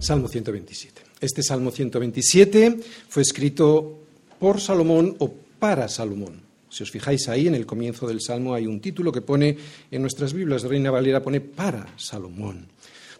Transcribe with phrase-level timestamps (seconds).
[0.00, 1.02] Salmo 127.
[1.20, 3.98] Este Salmo 127 fue escrito
[4.38, 6.40] por Salomón o para Salomón.
[6.70, 9.58] Si os fijáis ahí, en el comienzo del Salmo hay un título que pone
[9.90, 12.66] en nuestras Biblias Reina Valera, pone para Salomón.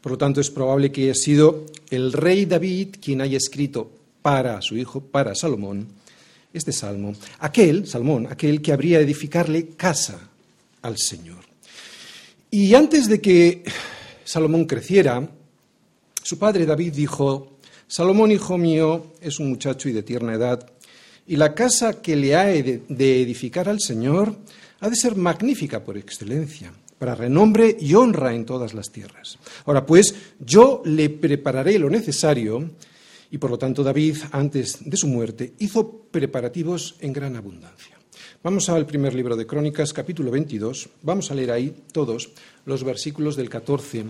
[0.00, 3.91] Por lo tanto, es probable que haya sido el rey David quien haya escrito
[4.22, 5.86] para su hijo, para Salomón,
[6.55, 7.12] este salmo.
[7.41, 10.30] Aquel, Salmón, aquel que habría de edificarle casa
[10.80, 11.44] al Señor.
[12.50, 13.64] Y antes de que
[14.24, 15.28] Salomón creciera,
[16.30, 17.59] su padre David dijo,
[17.89, 20.65] Salomón, hijo mío, es un muchacho y de tierna edad,
[21.27, 24.37] y la casa que le ha de edificar al Señor
[24.79, 29.41] ha de ser magnífica por excelencia, para renombre y honra en todas las tierras.
[29.66, 32.70] Ahora pues, yo le prepararé lo necesario,
[33.33, 37.98] y por lo tanto David, antes de su muerte, hizo preparativos en gran abundancia.
[38.44, 40.91] Vamos al primer libro de Crónicas, capítulo 22.
[41.03, 42.31] Vamos a leer ahí todos
[42.67, 44.05] los versículos del 14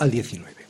[0.00, 0.63] al 19.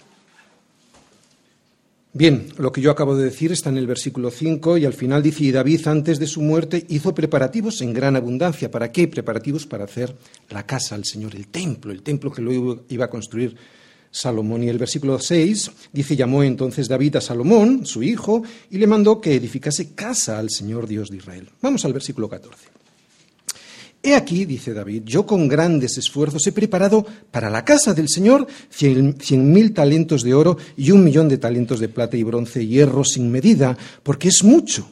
[2.17, 5.21] Bien, lo que yo acabo de decir está en el versículo 5 y al final
[5.21, 8.71] dice, y David antes de su muerte hizo preparativos en gran abundancia.
[8.71, 9.09] ¿Para qué?
[9.09, 10.15] Preparativos para hacer
[10.49, 13.57] la casa al Señor, el templo, el templo que lo iba a construir
[14.13, 14.63] Salomón.
[14.63, 19.21] Y el versículo 6 dice, llamó entonces David a Salomón, su hijo, y le mandó
[19.21, 21.51] que edificase casa al Señor Dios de Israel.
[21.61, 22.84] Vamos al versículo 14.
[24.07, 28.47] He aquí, dice David, yo con grandes esfuerzos he preparado para la casa del Señor
[28.69, 29.17] cien,
[29.51, 33.03] mil talentos de oro y un millón de talentos de plata y bronce y hierro
[33.03, 34.87] sin medida, porque es mucho.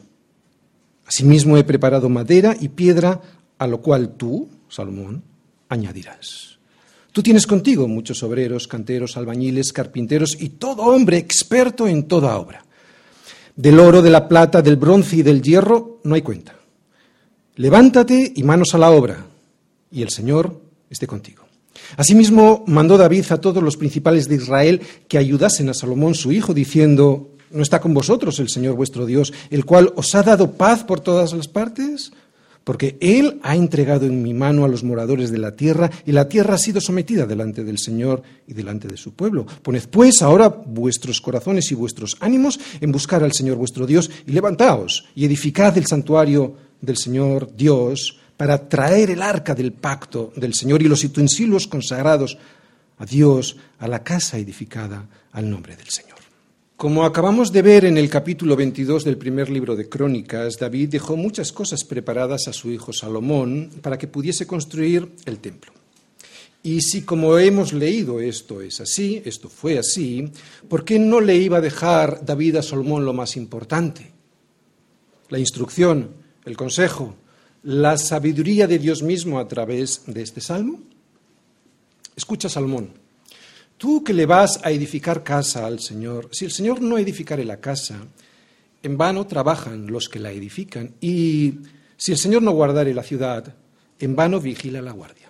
[1.05, 3.21] Asimismo he preparado madera y piedra,
[3.59, 5.21] a lo cual tú, Salomón,
[5.69, 6.57] añadirás.
[7.11, 12.65] Tú tienes contigo muchos obreros, canteros, albañiles, carpinteros y todo hombre experto en toda obra.
[13.55, 16.62] Del oro, de la plata, del bronce y del hierro no hay cuenta
[17.55, 19.25] levántate y manos a la obra,
[19.91, 20.59] y el Señor
[20.89, 21.43] esté contigo.
[21.97, 26.53] Asimismo, mandó David a todos los principales de Israel que ayudasen a Salomón su hijo,
[26.53, 30.83] diciendo, ¿no está con vosotros el Señor vuestro Dios, el cual os ha dado paz
[30.83, 32.11] por todas las partes?
[32.63, 36.29] Porque Él ha entregado en mi mano a los moradores de la tierra, y la
[36.29, 39.45] tierra ha sido sometida delante del Señor y delante de su pueblo.
[39.61, 44.31] Poned pues ahora vuestros corazones y vuestros ánimos en buscar al Señor vuestro Dios, y
[44.31, 50.53] levantaos y edificad el santuario del Señor Dios para traer el arca del pacto del
[50.53, 52.37] Señor y los utensilios consagrados
[52.97, 56.19] a Dios, a la casa edificada al nombre del Señor.
[56.75, 61.15] Como acabamos de ver en el capítulo 22 del primer libro de Crónicas, David dejó
[61.15, 65.71] muchas cosas preparadas a su hijo Salomón para que pudiese construir el templo.
[66.63, 70.29] Y si como hemos leído esto es así, esto fue así,
[70.67, 74.11] ¿por qué no le iba a dejar David a Salomón lo más importante?
[75.29, 77.15] La instrucción, el consejo,
[77.63, 80.79] la sabiduría de Dios mismo a través de este salmo?
[82.15, 82.91] Escucha, Salmón,
[83.77, 87.59] tú que le vas a edificar casa al Señor, si el Señor no edificare la
[87.59, 88.05] casa,
[88.83, 91.55] en vano trabajan los que la edifican, y
[91.97, 93.55] si el Señor no guardare la ciudad,
[93.99, 95.29] en vano vigila la guardia.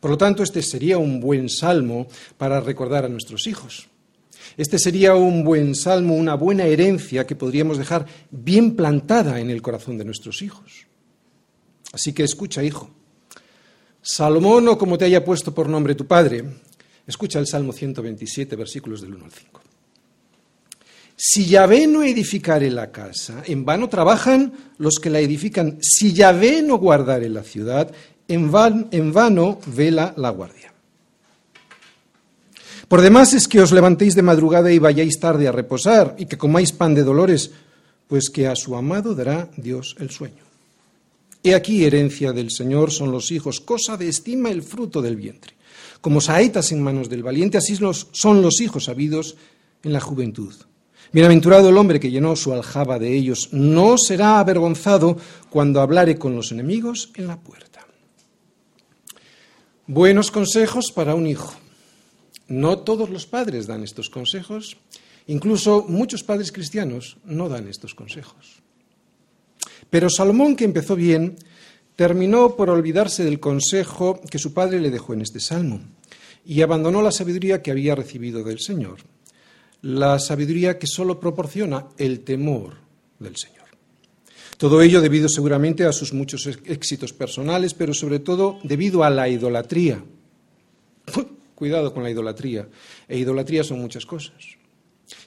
[0.00, 2.06] Por lo tanto, este sería un buen salmo
[2.36, 3.88] para recordar a nuestros hijos.
[4.56, 9.60] Este sería un buen salmo, una buena herencia que podríamos dejar bien plantada en el
[9.60, 10.86] corazón de nuestros hijos.
[11.92, 12.90] Así que escucha, hijo.
[14.00, 16.44] Salomón o como te haya puesto por nombre tu padre,
[17.06, 19.60] escucha el Salmo 127, versículos del 1 al 5.
[21.16, 25.78] Si Yahvé no edificare la casa, en vano trabajan los que la edifican.
[25.80, 27.90] Si Yahvé no guardare la ciudad,
[28.28, 28.50] en
[28.90, 30.75] en vano vela la guardia.
[32.88, 36.38] Por demás es que os levantéis de madrugada y vayáis tarde a reposar, y que
[36.38, 37.50] comáis pan de dolores,
[38.06, 40.44] pues que a su amado dará Dios el sueño.
[41.42, 45.54] He aquí herencia del Señor son los hijos, cosa de estima el fruto del vientre.
[46.00, 49.36] Como saetas en manos del valiente, así son los hijos habidos
[49.82, 50.54] en la juventud.
[51.12, 55.16] Bienaventurado el hombre que llenó su aljaba de ellos, no será avergonzado
[55.50, 57.86] cuando hablare con los enemigos en la puerta.
[59.88, 61.54] Buenos consejos para un hijo.
[62.48, 64.76] No todos los padres dan estos consejos,
[65.26, 68.62] incluso muchos padres cristianos no dan estos consejos.
[69.90, 71.36] Pero Salomón, que empezó bien,
[71.96, 75.80] terminó por olvidarse del consejo que su padre le dejó en este salmo
[76.44, 78.98] y abandonó la sabiduría que había recibido del Señor,
[79.82, 82.74] la sabiduría que solo proporciona el temor
[83.18, 83.56] del Señor.
[84.56, 89.28] Todo ello debido seguramente a sus muchos éxitos personales, pero sobre todo debido a la
[89.28, 90.02] idolatría
[91.56, 92.68] Cuidado con la idolatría.
[93.08, 94.36] E idolatría son muchas cosas.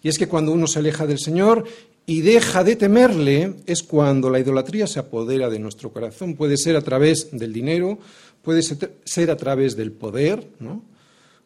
[0.04, 1.66] Y es que cuando uno se aleja del Señor
[2.06, 6.36] y deja de temerle, es cuando la idolatría se apodera de nuestro corazón.
[6.36, 7.98] Puede ser a través del dinero,
[8.44, 10.84] puede ser a través del poder, ¿no?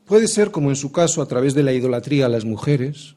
[0.05, 3.15] Puede ser, como en su caso, a través de la idolatría a las mujeres,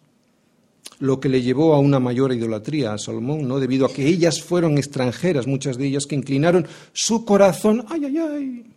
[1.01, 3.59] lo que le llevó a una mayor idolatría a Salomón, ¿no?
[3.59, 8.19] Debido a que ellas fueron extranjeras, muchas de ellas que inclinaron su corazón, ay, ay,
[8.19, 8.76] ay,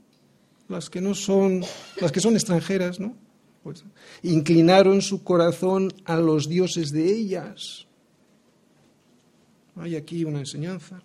[0.69, 1.65] las que no son,
[1.99, 3.15] las que son extranjeras, ¿no?
[3.63, 3.83] Pues,
[4.23, 7.87] inclinaron su corazón a los dioses de ellas.
[9.75, 11.01] Hay aquí una enseñanza.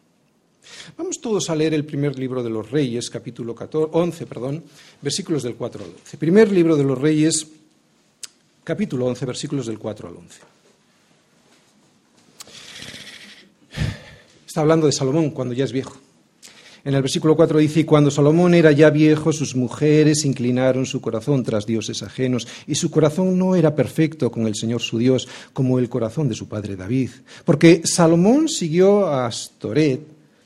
[0.96, 4.64] Vamos todos a leer el primer libro de los Reyes, capítulo 14, 11, perdón,
[5.02, 6.16] versículos del 4 al 11.
[6.16, 7.46] Primer libro de los Reyes,
[8.62, 10.40] capítulo 11, versículos del 4 al 11.
[14.46, 16.03] Está hablando de Salomón cuando ya es viejo.
[16.84, 21.00] En el versículo 4 dice, y cuando Salomón era ya viejo, sus mujeres inclinaron su
[21.00, 25.26] corazón tras dioses ajenos, y su corazón no era perfecto con el Señor su Dios,
[25.54, 27.08] como el corazón de su padre David.
[27.46, 30.02] Porque Salomón siguió a Astoret,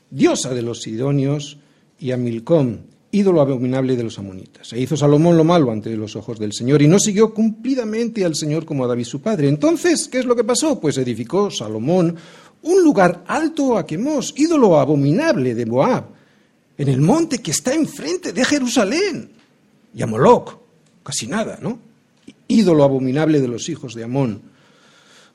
[0.09, 1.57] diosa de los sidonios,
[1.99, 2.77] y a Milcom,
[3.11, 4.71] ídolo abominable de los amonitas.
[4.71, 8.35] E hizo Salomón lo malo ante los ojos del Señor, y no siguió cumplidamente al
[8.35, 9.49] Señor como a David su padre.
[9.49, 10.79] Entonces, ¿qué es lo que pasó?
[10.79, 12.15] Pues edificó Salomón
[12.61, 16.18] un lugar alto a Quemos, ídolo abominable de Moab
[16.79, 19.29] en el monte que está enfrente de Jerusalén.
[19.93, 20.07] Y a
[21.03, 21.77] casi nada, ¿no?
[22.47, 24.41] Ídolo abominable de los hijos de Amón.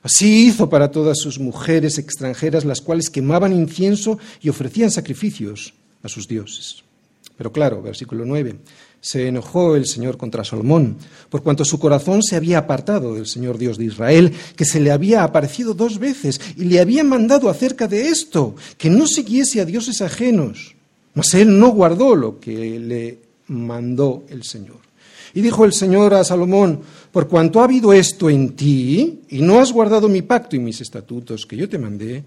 [0.01, 6.09] Así hizo para todas sus mujeres extranjeras, las cuales quemaban incienso y ofrecían sacrificios a
[6.09, 6.83] sus dioses.
[7.37, 8.55] Pero claro, versículo 9,
[8.99, 10.97] se enojó el Señor contra Salomón,
[11.29, 14.91] por cuanto su corazón se había apartado del Señor Dios de Israel, que se le
[14.91, 19.65] había aparecido dos veces y le había mandado acerca de esto, que no siguiese a
[19.65, 20.74] dioses ajenos.
[21.15, 24.77] Mas él no guardó lo que le mandó el Señor.
[25.33, 26.81] Y dijo el Señor a Salomón,
[27.11, 30.79] por cuanto ha habido esto en ti, y no has guardado mi pacto y mis
[30.79, 32.23] estatutos que yo te mandé,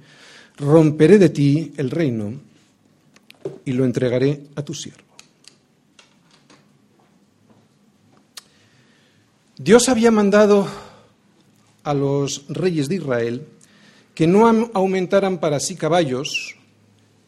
[0.59, 2.35] romperé de ti el reino
[3.65, 5.09] y lo entregaré a tu siervo.
[9.57, 10.69] Dios había mandado
[11.83, 13.47] a los reyes de Israel
[14.15, 16.58] que no aumentaran para sí caballos,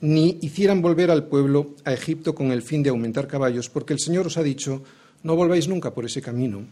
[0.01, 4.01] ni hicieran volver al pueblo a Egipto con el fin de aumentar caballos, porque el
[4.01, 4.83] Señor os ha dicho,
[5.23, 6.65] no volváis nunca por ese camino.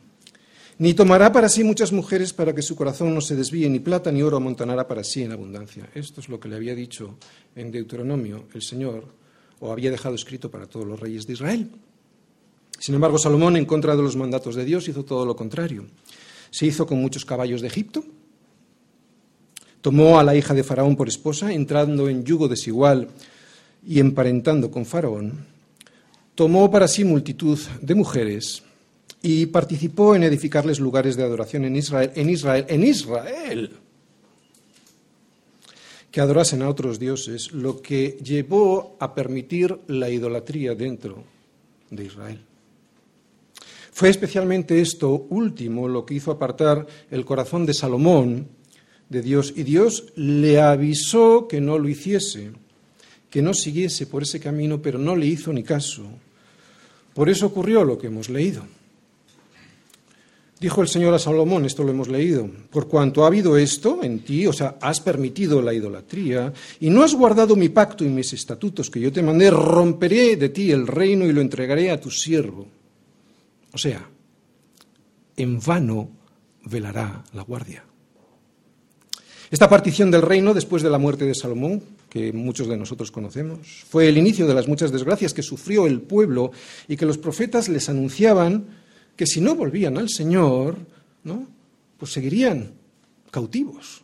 [0.78, 4.12] Ni tomará para sí muchas mujeres para que su corazón no se desvíe, ni plata
[4.12, 5.90] ni oro amontonará para sí en abundancia.
[5.92, 7.16] Esto es lo que le había dicho
[7.56, 9.04] en Deuteronomio el Señor,
[9.60, 11.70] o había dejado escrito para todos los reyes de Israel.
[12.78, 15.84] Sin embargo, Salomón, en contra de los mandatos de Dios, hizo todo lo contrario.
[16.50, 18.04] Se hizo con muchos caballos de Egipto,
[19.80, 23.08] Tomó a la hija de Faraón por esposa, entrando en yugo desigual
[23.86, 25.46] y emparentando con Faraón.
[26.34, 28.62] Tomó para sí multitud de mujeres
[29.22, 33.70] y participó en edificarles lugares de adoración en Israel, en Israel, en Israel,
[36.10, 41.24] que adorasen a otros dioses, lo que llevó a permitir la idolatría dentro
[41.90, 42.40] de Israel.
[43.92, 48.46] Fue especialmente esto último lo que hizo apartar el corazón de Salomón
[49.08, 52.50] de Dios y Dios le avisó que no lo hiciese,
[53.30, 56.04] que no siguiese por ese camino, pero no le hizo ni caso.
[57.14, 58.62] Por eso ocurrió lo que hemos leído.
[60.60, 64.20] Dijo el Señor a Salomón, esto lo hemos leído, por cuanto ha habido esto en
[64.20, 68.32] ti, o sea, has permitido la idolatría y no has guardado mi pacto y mis
[68.32, 72.10] estatutos que yo te mandé, romperé de ti el reino y lo entregaré a tu
[72.10, 72.66] siervo.
[73.72, 74.08] O sea,
[75.36, 76.10] en vano
[76.64, 77.84] velará la guardia.
[79.50, 83.84] Esta partición del reino, después de la muerte de Salomón, que muchos de nosotros conocemos,
[83.88, 86.52] fue el inicio de las muchas desgracias que sufrió el pueblo
[86.86, 88.66] y que los profetas les anunciaban
[89.16, 90.76] que si no volvían al Señor,
[91.24, 91.46] ¿no?
[91.98, 92.72] pues seguirían
[93.30, 94.02] cautivos.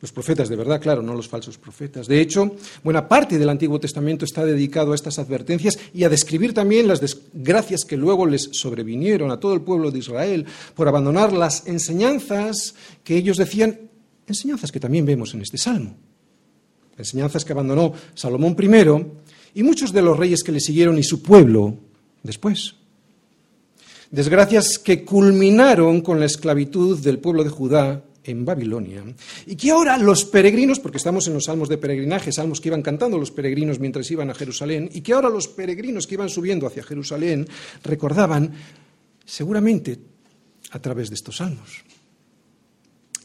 [0.00, 2.06] Los profetas de verdad, claro, no los falsos profetas.
[2.06, 6.54] De hecho, buena parte del Antiguo Testamento está dedicado a estas advertencias y a describir
[6.54, 11.32] también las desgracias que luego les sobrevinieron a todo el pueblo de Israel por abandonar
[11.32, 13.80] las enseñanzas que ellos decían
[14.26, 15.96] enseñanzas que también vemos en este salmo.
[16.98, 19.16] Enseñanzas que abandonó Salomón primero
[19.54, 21.76] y muchos de los reyes que le siguieron y su pueblo
[22.22, 22.74] después.
[24.10, 29.02] Desgracias que culminaron con la esclavitud del pueblo de Judá en Babilonia
[29.46, 32.82] y que ahora los peregrinos, porque estamos en los salmos de peregrinaje, salmos que iban
[32.82, 36.66] cantando los peregrinos mientras iban a Jerusalén, y que ahora los peregrinos que iban subiendo
[36.66, 37.48] hacia Jerusalén
[37.82, 38.52] recordaban
[39.24, 39.98] seguramente
[40.70, 41.84] a través de estos salmos.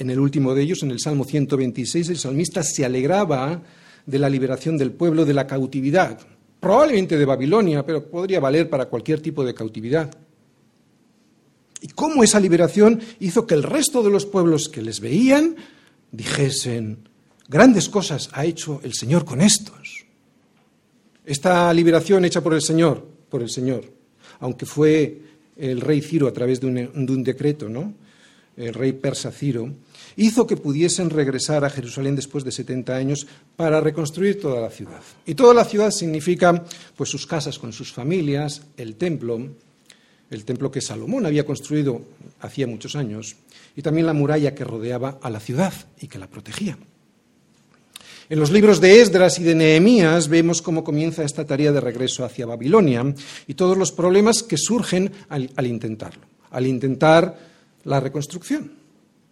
[0.01, 3.62] En el último de ellos, en el Salmo 126, el salmista se alegraba
[4.03, 6.20] de la liberación del pueblo de la cautividad,
[6.60, 10.12] probablemente de Babilonia, pero podría valer para cualquier tipo de cautividad.
[11.81, 15.55] Y cómo esa liberación hizo que el resto de los pueblos que les veían
[16.12, 17.08] dijesen,
[17.48, 20.08] grandes cosas ha hecho el Señor con estos.
[21.24, 23.86] Esta liberación hecha por el Señor, por el Señor,
[24.39, 25.22] aunque fue
[25.58, 28.01] el rey Ciro a través de un, de un decreto, ¿no?
[28.58, 29.70] el rey persa Ciro,
[30.15, 35.01] hizo que pudiesen regresar a Jerusalén después de 70 años para reconstruir toda la ciudad.
[35.25, 36.63] Y toda la ciudad significa
[36.96, 39.39] pues sus casas con sus familias, el templo,
[40.30, 42.01] el templo que Salomón había construido
[42.39, 43.36] hacía muchos años,
[43.75, 46.77] y también la muralla que rodeaba a la ciudad y que la protegía.
[48.30, 52.24] En los libros de Esdras y de Nehemías vemos cómo comienza esta tarea de regreso
[52.24, 53.13] hacia Babilonia
[53.46, 57.38] y todos los problemas que surgen al, al intentarlo, al intentar
[57.84, 58.80] la reconstrucción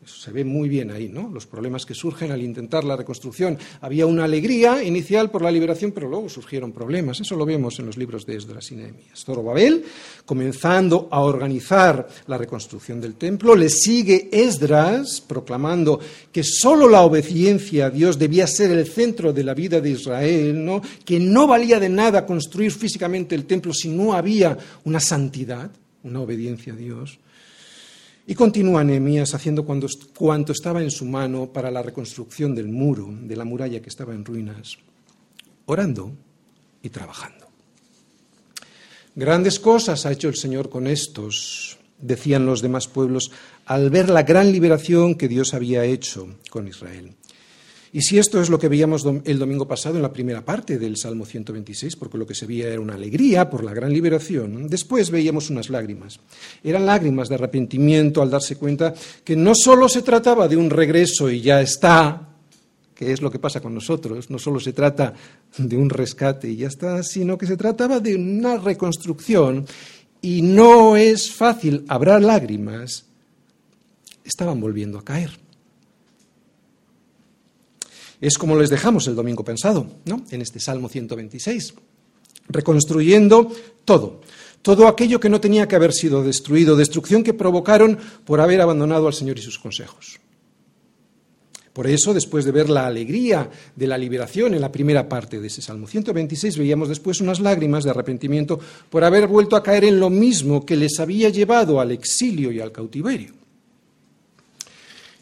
[0.09, 1.29] se ve muy bien ahí, ¿no?
[1.29, 3.57] Los problemas que surgen al intentar la reconstrucción.
[3.81, 7.19] Había una alegría inicial por la liberación, pero luego surgieron problemas.
[7.19, 9.23] Eso lo vemos en los libros de Esdras y Nehemías.
[9.23, 9.83] Zorobabel,
[10.25, 15.99] comenzando a organizar la reconstrucción del templo, le sigue Esdras proclamando
[16.31, 20.63] que solo la obediencia a Dios debía ser el centro de la vida de Israel,
[20.63, 20.81] ¿no?
[21.05, 25.71] Que no valía de nada construir físicamente el templo si no había una santidad,
[26.03, 27.19] una obediencia a Dios.
[28.29, 33.35] Y continúa Nehemías haciendo cuanto estaba en su mano para la reconstrucción del muro, de
[33.35, 34.77] la muralla que estaba en ruinas,
[35.65, 36.11] orando
[36.83, 37.47] y trabajando.
[39.15, 43.31] Grandes cosas ha hecho el Señor con estos, decían los demás pueblos,
[43.65, 47.15] al ver la gran liberación que Dios había hecho con Israel.
[47.91, 50.95] Y si esto es lo que veíamos el domingo pasado en la primera parte del
[50.95, 55.09] Salmo 126, porque lo que se veía era una alegría por la gran liberación, después
[55.09, 56.19] veíamos unas lágrimas.
[56.63, 58.93] Eran lágrimas de arrepentimiento al darse cuenta
[59.23, 62.29] que no solo se trataba de un regreso y ya está,
[62.93, 65.13] que es lo que pasa con nosotros, no solo se trata
[65.57, 69.65] de un rescate y ya está, sino que se trataba de una reconstrucción
[70.21, 73.05] y no es fácil, habrá lágrimas,
[74.23, 75.48] estaban volviendo a caer.
[78.21, 80.23] Es como les dejamos el domingo pensado, ¿no?
[80.31, 81.73] En este Salmo 126,
[82.49, 83.51] reconstruyendo
[83.85, 84.21] todo,
[84.61, 89.07] todo aquello que no tenía que haber sido destruido, destrucción que provocaron por haber abandonado
[89.07, 90.19] al Señor y sus consejos.
[91.71, 95.47] Por eso, después de ver la alegría de la liberación en la primera parte de
[95.47, 98.59] ese Salmo 126, veíamos después unas lágrimas de arrepentimiento
[98.89, 102.59] por haber vuelto a caer en lo mismo que les había llevado al exilio y
[102.59, 103.38] al cautiverio.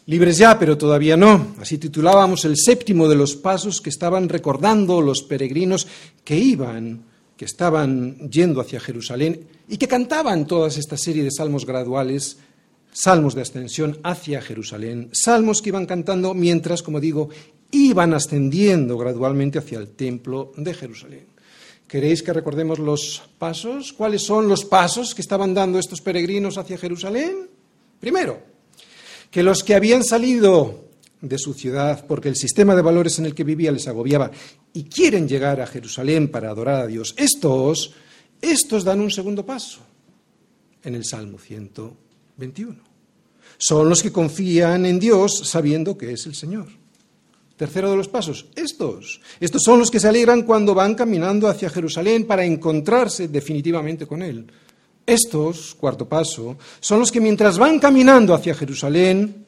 [0.08, 1.54] Libres ya, pero todavía no.
[1.60, 5.86] Así titulábamos el séptimo de los pasos que estaban recordando los peregrinos
[6.24, 7.04] que iban,
[7.36, 12.38] que estaban yendo hacia Jerusalén y que cantaban toda esta serie de salmos graduales,
[12.90, 17.28] salmos de ascensión hacia Jerusalén, salmos que iban cantando mientras, como digo,
[17.70, 21.26] iban ascendiendo gradualmente hacia el templo de Jerusalén.
[21.86, 23.92] ¿Queréis que recordemos los pasos?
[23.92, 27.50] ¿Cuáles son los pasos que estaban dando estos peregrinos hacia Jerusalén?
[28.00, 28.57] Primero,
[29.30, 30.88] que los que habían salido
[31.20, 34.30] de su ciudad porque el sistema de valores en el que vivía les agobiaba
[34.72, 37.92] y quieren llegar a Jerusalén para adorar a Dios, estos,
[38.40, 39.80] estos dan un segundo paso
[40.84, 42.76] en el Salmo 121.
[43.58, 46.68] Son los que confían en Dios sabiendo que es el Señor.
[47.56, 49.20] Tercero de los pasos, estos.
[49.40, 54.22] Estos son los que se alegran cuando van caminando hacia Jerusalén para encontrarse definitivamente con
[54.22, 54.46] Él.
[55.08, 59.46] Estos, cuarto paso, son los que mientras van caminando hacia Jerusalén,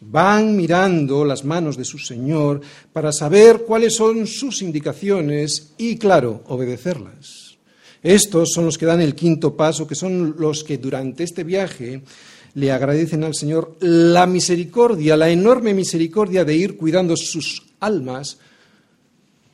[0.00, 2.62] van mirando las manos de su Señor
[2.94, 7.58] para saber cuáles son sus indicaciones y, claro, obedecerlas.
[8.02, 12.00] Estos son los que dan el quinto paso, que son los que durante este viaje
[12.54, 18.38] le agradecen al Señor la misericordia, la enorme misericordia de ir cuidando sus almas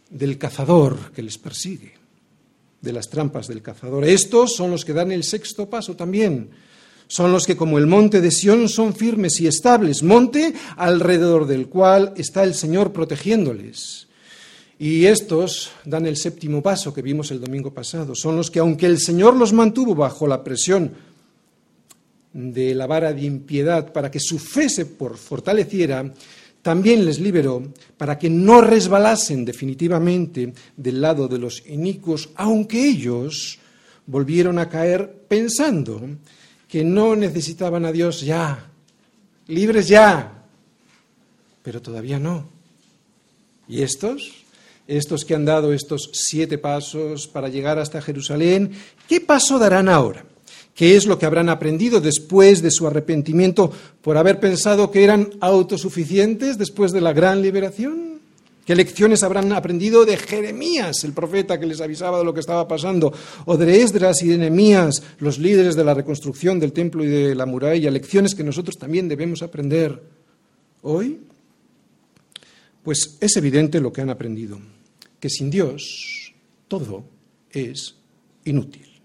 [0.09, 1.98] del cazador que les persigue
[2.80, 4.04] de las trampas del cazador.
[4.04, 6.50] Estos son los que dan el sexto paso también.
[7.08, 11.68] Son los que, como el monte de Sión, son firmes y estables, monte alrededor del
[11.68, 14.08] cual está el Señor protegiéndoles.
[14.78, 18.14] Y estos dan el séptimo paso que vimos el domingo pasado.
[18.14, 20.92] Son los que, aunque el Señor los mantuvo bajo la presión
[22.32, 26.12] de la vara de impiedad para que su fe se fortaleciera,
[26.62, 27.62] también les liberó
[27.97, 33.59] para que no resbalasen definitivamente del lado de los inicuos, aunque ellos
[34.07, 36.00] volvieron a caer pensando
[36.69, 38.71] que no necesitaban a Dios ya,
[39.47, 40.45] libres ya,
[41.62, 42.49] pero todavía no.
[43.69, 44.45] ¿Y estos?
[44.87, 48.73] Estos que han dado estos siete pasos para llegar hasta Jerusalén,
[49.07, 50.25] ¿qué paso darán ahora?
[50.78, 55.28] ¿Qué es lo que habrán aprendido después de su arrepentimiento por haber pensado que eran
[55.40, 58.20] autosuficientes después de la gran liberación?
[58.64, 62.68] ¿Qué lecciones habrán aprendido de Jeremías, el profeta que les avisaba de lo que estaba
[62.68, 63.12] pasando,
[63.47, 67.35] o de Esdras y de Nehemías, los líderes de la reconstrucción del templo y de
[67.35, 67.90] la muralla?
[67.90, 70.00] Lecciones que nosotros también debemos aprender
[70.82, 71.18] hoy.
[72.85, 74.61] Pues es evidente lo que han aprendido,
[75.18, 76.32] que sin Dios
[76.68, 77.02] todo
[77.50, 77.97] es
[78.44, 78.98] inútil.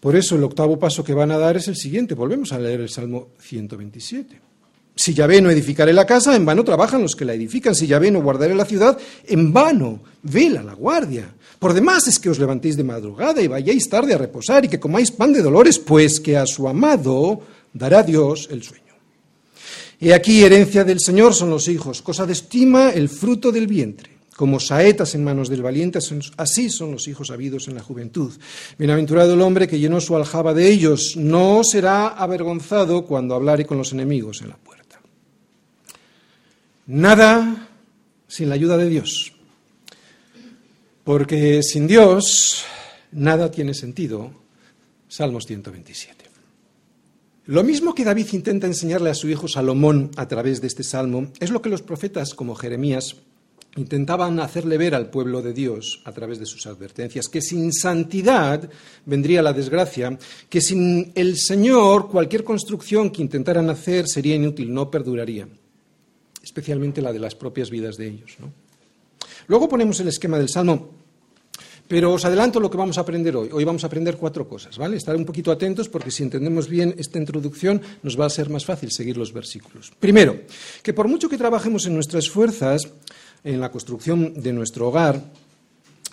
[0.00, 2.14] Por eso el octavo paso que van a dar es el siguiente.
[2.14, 4.40] Volvemos a leer el Salmo 127.
[4.94, 7.74] Si Yahvé no edificaré la casa, en vano trabajan los que la edifican.
[7.74, 11.32] Si Yahvé no guardaré la ciudad, en vano vela la guardia.
[11.58, 14.80] Por demás es que os levantéis de madrugada y vayáis tarde a reposar y que
[14.80, 18.84] comáis pan de dolores, pues que a su amado dará Dios el sueño.
[20.00, 24.17] Y aquí herencia del Señor son los hijos, cosa de estima el fruto del vientre.
[24.38, 25.98] Como saetas en manos del valiente,
[26.36, 28.32] así son los hijos habidos en la juventud.
[28.78, 33.78] Bienaventurado el hombre que llenó su aljaba de ellos, no será avergonzado cuando hablare con
[33.78, 35.00] los enemigos en la puerta.
[36.86, 37.68] Nada
[38.28, 39.32] sin la ayuda de Dios,
[41.02, 42.62] porque sin Dios
[43.10, 44.30] nada tiene sentido.
[45.08, 46.26] Salmos 127.
[47.46, 51.32] Lo mismo que David intenta enseñarle a su hijo Salomón a través de este salmo
[51.40, 53.16] es lo que los profetas como Jeremías
[53.76, 58.68] intentaban hacerle ver al pueblo de Dios a través de sus advertencias, que sin santidad
[59.06, 64.90] vendría la desgracia, que sin el Señor cualquier construcción que intentaran hacer sería inútil, no
[64.90, 65.48] perduraría,
[66.42, 68.36] especialmente la de las propias vidas de ellos.
[69.46, 70.90] Luego ponemos el esquema del Salmo
[71.88, 73.48] pero os adelanto lo que vamos a aprender hoy.
[73.50, 74.98] Hoy vamos a aprender cuatro cosas, ¿vale?
[74.98, 78.66] Estar un poquito atentos porque si entendemos bien esta introducción nos va a ser más
[78.66, 79.90] fácil seguir los versículos.
[79.98, 80.38] Primero,
[80.82, 82.86] que por mucho que trabajemos en nuestras fuerzas,
[83.44, 85.22] en la construcción de nuestro hogar,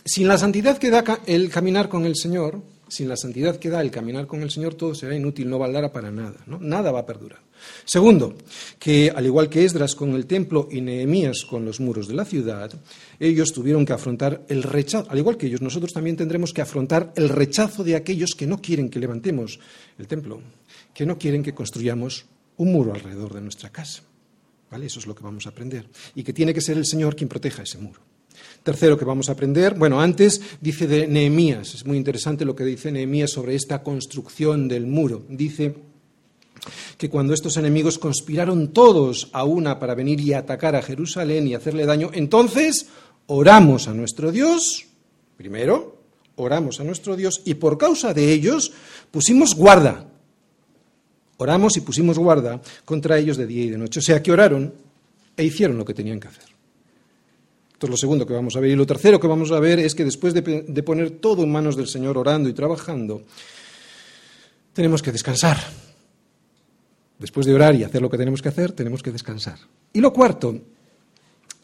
[0.05, 3.81] sin la santidad que da el caminar con el Señor, sin la santidad que da
[3.81, 6.37] el caminar con el Señor, todo será inútil, no valdrá para nada.
[6.45, 7.39] Nada va a perdurar.
[7.85, 8.35] Segundo,
[8.77, 12.25] que al igual que Esdras con el templo y Nehemías con los muros de la
[12.25, 12.71] ciudad,
[13.19, 17.11] ellos tuvieron que afrontar el rechazo, al igual que ellos, nosotros también tendremos que afrontar
[17.15, 19.59] el rechazo de aquellos que no quieren que levantemos
[19.97, 20.41] el templo,
[20.93, 22.25] que no quieren que construyamos
[22.57, 24.03] un muro alrededor de nuestra casa.
[24.83, 25.87] Eso es lo que vamos a aprender.
[26.15, 28.01] Y que tiene que ser el Señor quien proteja ese muro.
[28.63, 32.65] Tercero que vamos a aprender, bueno, antes dice de Nehemías, es muy interesante lo que
[32.65, 35.23] dice Nehemías sobre esta construcción del muro.
[35.29, 35.75] Dice
[36.97, 41.53] que cuando estos enemigos conspiraron todos a una para venir y atacar a Jerusalén y
[41.53, 42.87] hacerle daño, entonces
[43.27, 44.87] oramos a nuestro Dios,
[45.37, 46.01] primero,
[46.35, 48.71] oramos a nuestro Dios y por causa de ellos
[49.11, 50.07] pusimos guarda.
[51.37, 53.99] Oramos y pusimos guarda contra ellos de día y de noche.
[53.99, 54.73] O sea que oraron
[55.35, 56.45] e hicieron lo que tenían que hacer.
[57.73, 58.71] Esto es lo segundo que vamos a ver.
[58.71, 61.51] Y lo tercero que vamos a ver es que después de, de poner todo en
[61.51, 63.23] manos del Señor orando y trabajando,
[64.71, 65.57] tenemos que descansar.
[67.19, 69.59] Después de orar y hacer lo que tenemos que hacer, tenemos que descansar.
[69.91, 70.57] Y lo cuarto,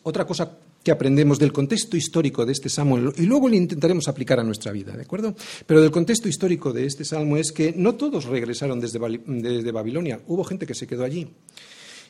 [0.04, 0.52] otra cosa
[0.84, 4.72] que aprendemos del contexto histórico de este salmo, y luego lo intentaremos aplicar a nuestra
[4.72, 5.36] vida, ¿de acuerdo?
[5.66, 10.22] Pero del contexto histórico de este salmo es que no todos regresaron desde, desde Babilonia,
[10.28, 11.28] hubo gente que se quedó allí.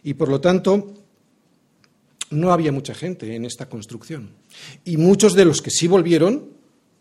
[0.03, 0.93] Y por lo tanto,
[2.31, 4.31] no había mucha gente en esta construcción.
[4.85, 6.49] Y muchos de los que sí volvieron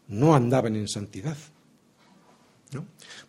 [0.08, 1.36] no andaban en santidad.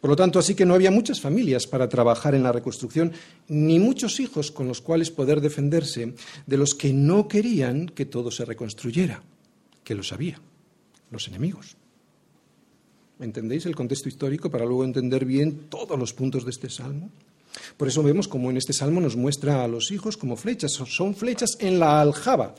[0.02, 3.12] Por lo tanto, así que no había muchas familias para trabajar en la reconstrucción,
[3.48, 6.16] ni muchos hijos con los cuales poder defenderse
[6.48, 9.22] de los que no querían que todo se reconstruyera,
[9.84, 10.42] que lo sabía,
[11.12, 11.78] los enemigos.
[13.20, 17.12] ¿Entendéis el contexto histórico para luego entender bien todos los puntos de este salmo?
[17.78, 21.14] Por eso vemos como en este salmo nos muestra a los hijos como flechas, son
[21.14, 22.56] flechas en la aljaba.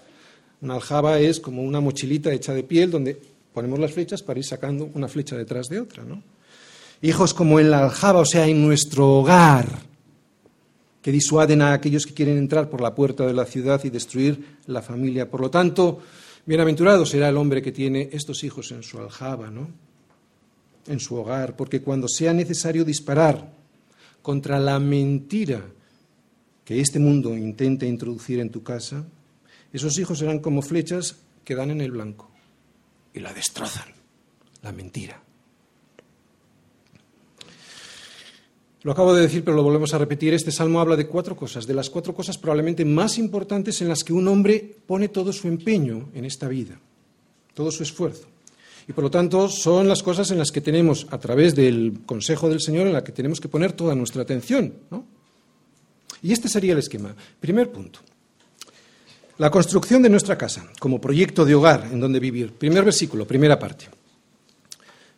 [0.60, 3.20] Una aljaba es como una mochilita hecha de piel donde
[3.52, 6.22] ponemos las flechas para ir sacando una flecha detrás de otra, ¿no?
[7.02, 9.66] Hijos como en la aljaba, o sea, en nuestro hogar,
[11.02, 14.58] que disuaden a aquellos que quieren entrar por la puerta de la ciudad y destruir
[14.66, 15.28] la familia.
[15.28, 16.00] Por lo tanto,
[16.46, 19.68] bienaventurado será el hombre que tiene estos hijos en su aljaba, ¿no?
[20.86, 23.52] En su hogar, porque cuando sea necesario disparar
[24.22, 25.64] contra la mentira
[26.64, 29.04] que este mundo intente introducir en tu casa,
[29.72, 32.30] esos hijos serán como flechas que dan en el blanco
[33.12, 33.88] y la destrozan,
[34.62, 35.20] la mentira.
[38.82, 40.34] Lo acabo de decir, pero lo volvemos a repetir.
[40.34, 44.02] Este salmo habla de cuatro cosas, de las cuatro cosas probablemente más importantes en las
[44.02, 46.80] que un hombre pone todo su empeño en esta vida,
[47.54, 48.26] todo su esfuerzo.
[48.88, 52.48] Y por lo tanto son las cosas en las que tenemos, a través del consejo
[52.48, 54.74] del Señor, en las que tenemos que poner toda nuestra atención.
[56.20, 57.14] Y este sería el esquema.
[57.40, 58.00] Primer punto.
[59.38, 62.52] La construcción de nuestra casa como proyecto de hogar en donde vivir.
[62.52, 64.01] Primer versículo, primera parte.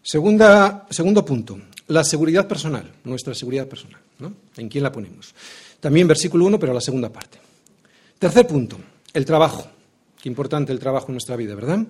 [0.04, 3.98] Segunda, segundo punto, la seguridad personal, nuestra seguridad personal.
[4.18, 4.34] ¿no?
[4.58, 5.34] ¿En quién la ponemos?
[5.80, 7.38] También versículo 1, pero la segunda parte.
[8.18, 8.76] Tercer punto,
[9.14, 9.66] el trabajo.
[10.20, 11.80] Qué importante el trabajo en nuestra vida, ¿verdad?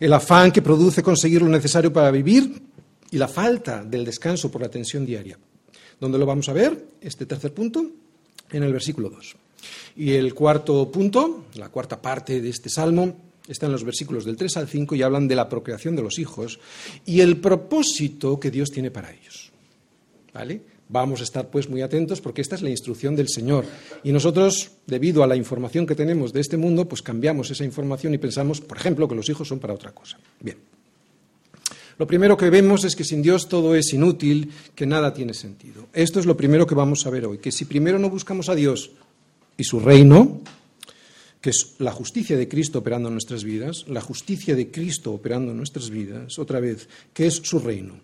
[0.00, 2.60] El afán que produce conseguir lo necesario para vivir
[3.12, 5.38] y la falta del descanso por la tensión diaria.
[6.00, 6.86] ¿Dónde lo vamos a ver?
[7.00, 7.86] Este tercer punto,
[8.50, 9.36] en el versículo 2.
[9.96, 14.36] Y el cuarto punto, la cuarta parte de este salmo, está en los versículos del
[14.36, 16.60] 3 al 5 y hablan de la procreación de los hijos
[17.04, 19.50] y el propósito que Dios tiene para ellos.
[20.32, 20.60] ¿Vale?
[20.88, 23.64] Vamos a estar pues muy atentos porque esta es la instrucción del Señor.
[24.02, 28.12] Y nosotros, debido a la información que tenemos de este mundo, pues cambiamos esa información
[28.14, 30.18] y pensamos, por ejemplo, que los hijos son para otra cosa.
[30.40, 30.56] Bien.
[31.96, 35.86] Lo primero que vemos es que sin Dios todo es inútil, que nada tiene sentido.
[35.92, 38.54] Esto es lo primero que vamos a ver hoy, que si primero no buscamos a
[38.54, 38.90] Dios
[39.56, 40.40] y su reino,
[41.40, 45.52] que es la justicia de Cristo operando en nuestras vidas, la justicia de Cristo operando
[45.52, 47.94] en nuestras vidas, otra vez, que es su reino,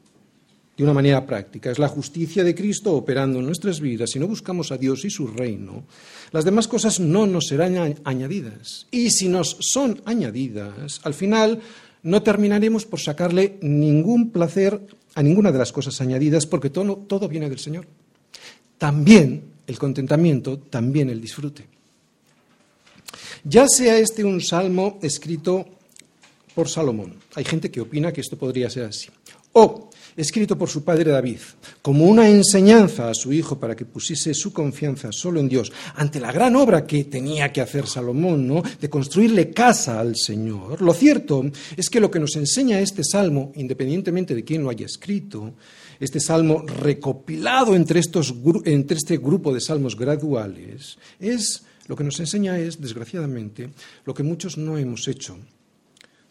[0.77, 4.11] de una manera práctica, es la justicia de Cristo operando en nuestras vidas.
[4.11, 5.85] Si no buscamos a Dios y su reino,
[6.33, 8.87] las demás cosas no nos serán añadidas.
[8.91, 11.61] Y si nos son añadidas, al final
[12.03, 14.81] no terminaremos por sacarle ningún placer
[15.15, 17.87] a ninguna de las cosas añadidas, porque todo, todo viene del Señor.
[18.77, 21.76] También el contentamiento, también el disfrute.
[23.45, 25.67] Ya sea este un salmo escrito
[26.55, 29.09] por Salomón, hay gente que opina que esto podría ser así,
[29.53, 31.41] o escrito por su padre David,
[31.83, 36.21] como una enseñanza a su hijo para que pusiese su confianza solo en Dios, ante
[36.21, 38.63] la gran obra que tenía que hacer Salomón, ¿no?
[38.81, 40.81] de construirle casa al Señor.
[40.81, 41.45] Lo cierto
[41.77, 45.55] es que lo que nos enseña este salmo, independientemente de quién lo haya escrito,
[46.01, 52.21] este salmo recopilado entre, estos, entre este grupo de salmos graduales, es lo que nos
[52.21, 53.71] enseña es, desgraciadamente,
[54.05, 55.39] lo que muchos no hemos hecho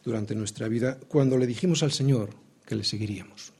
[0.03, 2.29] durante nuestra vida cuando le dijimos al Señor
[2.65, 3.55] que le seguiríamos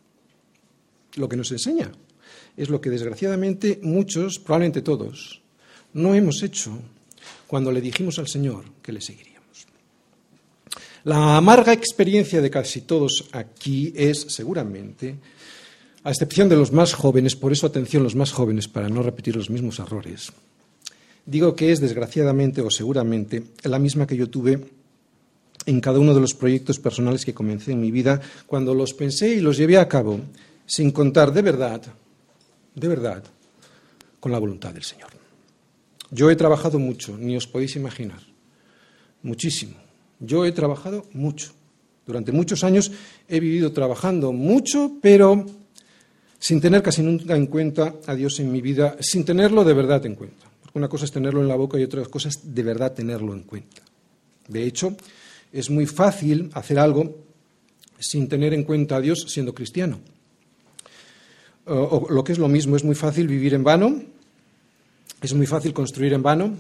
[1.18, 1.92] lo que nos enseña.
[2.58, 5.42] Es lo que desgraciadamente muchos, probablemente todos,
[5.94, 6.78] no hemos hecho
[7.48, 9.68] cuando le dijimos al Señor que le seguiríamos.
[11.04, 15.16] La amarga experiencia de casi todos aquí es seguramente,
[16.04, 19.36] a excepción de los más jóvenes, por eso atención los más jóvenes para no repetir
[19.36, 20.32] los mismos errores,
[21.26, 24.60] digo que es desgraciadamente o seguramente la misma que yo tuve
[25.66, 29.36] en cada uno de los proyectos personales que comencé en mi vida cuando los pensé
[29.36, 30.20] y los llevé a cabo
[30.66, 31.82] sin contar de verdad,
[32.74, 33.24] de verdad,
[34.20, 35.10] con la voluntad del Señor.
[36.12, 38.22] Yo he trabajado mucho, ni os podéis imaginar,
[39.24, 39.76] muchísimo.
[40.20, 41.52] Yo he trabajado mucho.
[42.06, 42.92] Durante muchos años
[43.28, 45.46] he vivido trabajando mucho, pero
[46.40, 50.06] sin tener casi nunca en cuenta a Dios en mi vida, sin tenerlo de verdad
[50.06, 50.46] en cuenta.
[50.76, 53.42] Una cosa es tenerlo en la boca y otra cosa es de verdad tenerlo en
[53.42, 53.82] cuenta.
[54.48, 54.96] De hecho,
[55.52, 57.18] es muy fácil hacer algo
[57.98, 60.00] sin tener en cuenta a Dios siendo cristiano
[61.66, 64.02] o lo que es lo mismo, es muy fácil vivir en vano,
[65.22, 66.56] es muy fácil construir en vano,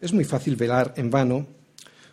[0.00, 1.46] es muy fácil velar en vano,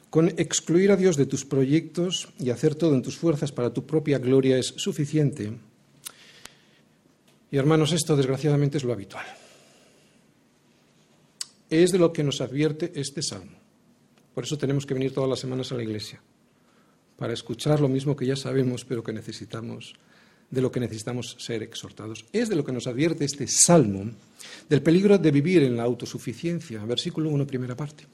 [0.09, 3.85] con excluir a Dios de tus proyectos y hacer todo en tus fuerzas para tu
[3.85, 5.51] propia gloria es suficiente.
[7.51, 9.25] Y hermanos, esto desgraciadamente es lo habitual.
[11.73, 13.57] Es de lo que nos advierte este salmo.
[14.35, 16.21] Por eso tenemos que venir todas las semanas a la iglesia,
[17.17, 19.95] para escuchar lo mismo que ya sabemos, pero que necesitamos
[20.51, 22.25] de lo que necesitamos ser exhortados.
[22.31, 24.11] Es de lo que nos advierte este salmo,
[24.69, 26.85] del peligro de vivir en la autosuficiencia.
[26.85, 28.05] Versículo 1, primera parte.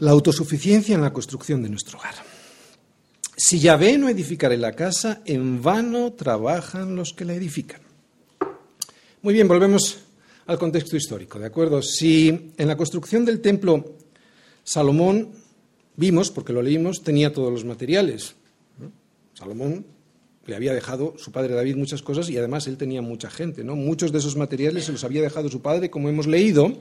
[0.00, 2.16] La autosuficiencia en la construcción de nuestro hogar.
[3.34, 7.80] Si Yahvé no edificare la casa, en vano trabajan los que la edifican.
[9.22, 10.00] Muy bien, volvemos
[10.46, 11.82] al contexto histórico, ¿de acuerdo?
[11.82, 13.96] Si en la construcción del templo
[14.64, 15.30] Salomón
[15.96, 18.34] vimos, porque lo leímos, tenía todos los materiales.
[19.34, 19.86] Salomón
[20.46, 23.76] le había dejado su padre David muchas cosas y además él tenía mucha gente, ¿no?
[23.76, 26.72] Muchos de esos materiales se los había dejado su padre, como hemos leído,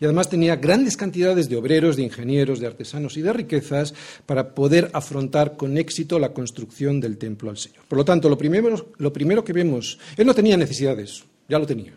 [0.00, 3.94] y además tenía grandes cantidades de obreros, de ingenieros, de artesanos y de riquezas
[4.26, 7.84] para poder afrontar con éxito la construcción del templo al Señor.
[7.88, 11.66] Por lo tanto, lo primero, lo primero que vemos, él no tenía necesidades, ya lo
[11.66, 11.94] tenía,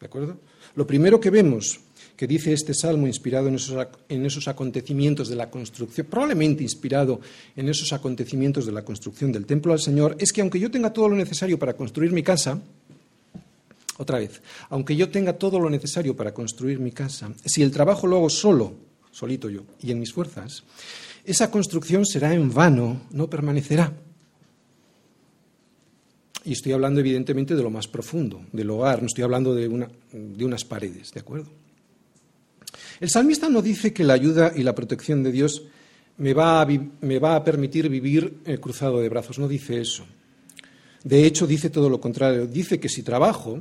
[0.00, 0.38] ¿de acuerdo?
[0.74, 1.80] Lo primero que vemos
[2.18, 3.54] que dice este salmo inspirado en
[4.26, 7.20] esos, acontecimientos de la construcción, probablemente inspirado
[7.54, 10.92] en esos acontecimientos de la construcción del templo al Señor, es que aunque yo tenga
[10.92, 12.60] todo lo necesario para construir mi casa,
[13.98, 18.08] otra vez, aunque yo tenga todo lo necesario para construir mi casa, si el trabajo
[18.08, 18.74] lo hago solo,
[19.12, 20.64] solito yo, y en mis fuerzas,
[21.24, 23.92] esa construcción será en vano, no permanecerá.
[26.44, 29.88] Y estoy hablando evidentemente de lo más profundo, del hogar, no estoy hablando de, una,
[30.12, 31.50] de unas paredes, ¿de acuerdo?
[33.00, 35.62] El salmista no dice que la ayuda y la protección de Dios
[36.18, 40.04] me va a, permitir vivir el cruzado de brazos, no dice eso.
[41.04, 42.46] De hecho, dice todo lo contrario.
[42.46, 43.60] Dice que si trabajo,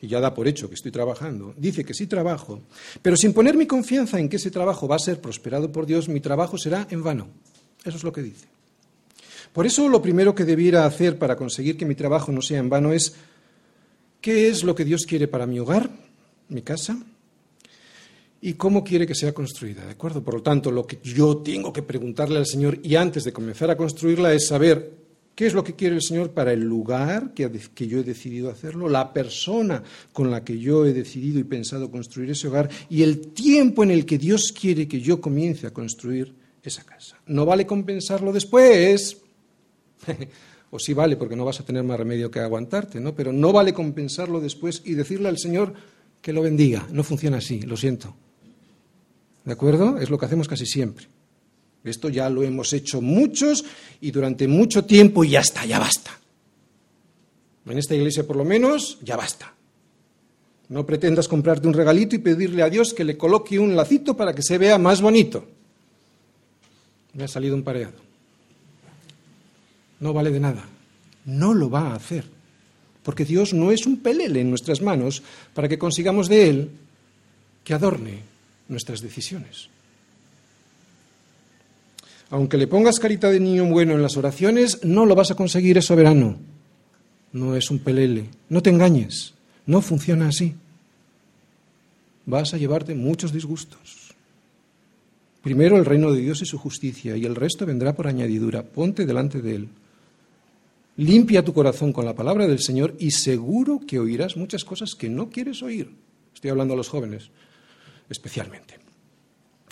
[0.00, 2.60] y ya da por hecho que estoy trabajando, dice que si trabajo,
[3.00, 6.08] pero sin poner mi confianza en que ese trabajo va a ser prosperado por Dios,
[6.08, 7.28] mi trabajo será en vano.
[7.82, 8.46] Eso es lo que dice.
[9.56, 12.68] Por eso lo primero que debiera hacer para conseguir que mi trabajo no sea en
[12.68, 13.14] vano es,
[14.20, 15.88] ¿qué es lo que Dios quiere para mi hogar,
[16.50, 16.98] mi casa?
[18.42, 20.22] y cómo quiere que sea construida, ¿de acuerdo?
[20.22, 23.70] Por lo tanto, lo que yo tengo que preguntarle al Señor y antes de comenzar
[23.70, 27.50] a construirla es saber ¿Qué es lo que quiere el Señor para el lugar que,
[27.74, 31.90] que, yo he decidido hacerlo, la persona con la que yo he decidido y pensado
[31.90, 35.72] construir ese hogar y el tiempo en el que Dios quiere que yo comience a
[35.72, 37.18] construir esa casa?
[37.26, 39.25] No vale compensarlo después.
[40.70, 43.14] o sí vale porque no vas a tener más remedio que aguantarte, ¿no?
[43.14, 45.74] Pero no vale compensarlo después y decirle al Señor
[46.20, 46.86] que lo bendiga.
[46.90, 48.14] No funciona así, lo siento.
[49.44, 49.98] ¿De acuerdo?
[49.98, 51.06] Es lo que hacemos casi siempre.
[51.84, 53.64] Esto ya lo hemos hecho muchos
[54.00, 56.18] y durante mucho tiempo y ya está, ya basta.
[57.64, 59.54] En esta iglesia por lo menos, ya basta.
[60.68, 64.34] No pretendas comprarte un regalito y pedirle a Dios que le coloque un lacito para
[64.34, 65.46] que se vea más bonito.
[67.12, 67.94] Me ha salido un pareado.
[70.00, 70.64] No vale de nada.
[71.24, 72.24] No lo va a hacer.
[73.02, 75.22] Porque Dios no es un pelele en nuestras manos
[75.54, 76.70] para que consigamos de Él
[77.64, 78.20] que adorne
[78.68, 79.68] nuestras decisiones.
[82.30, 85.78] Aunque le pongas carita de niño bueno en las oraciones, no lo vas a conseguir,
[85.78, 86.36] es soberano.
[87.32, 88.26] No es un pelele.
[88.48, 89.34] No te engañes.
[89.66, 90.54] No funciona así.
[92.24, 94.14] Vas a llevarte muchos disgustos.
[95.42, 98.64] Primero el reino de Dios y su justicia, y el resto vendrá por añadidura.
[98.64, 99.68] Ponte delante de Él.
[100.96, 105.10] Limpia tu corazón con la palabra del Señor y seguro que oirás muchas cosas que
[105.10, 105.90] no quieres oír.
[106.34, 107.30] Estoy hablando a los jóvenes,
[108.08, 108.78] especialmente.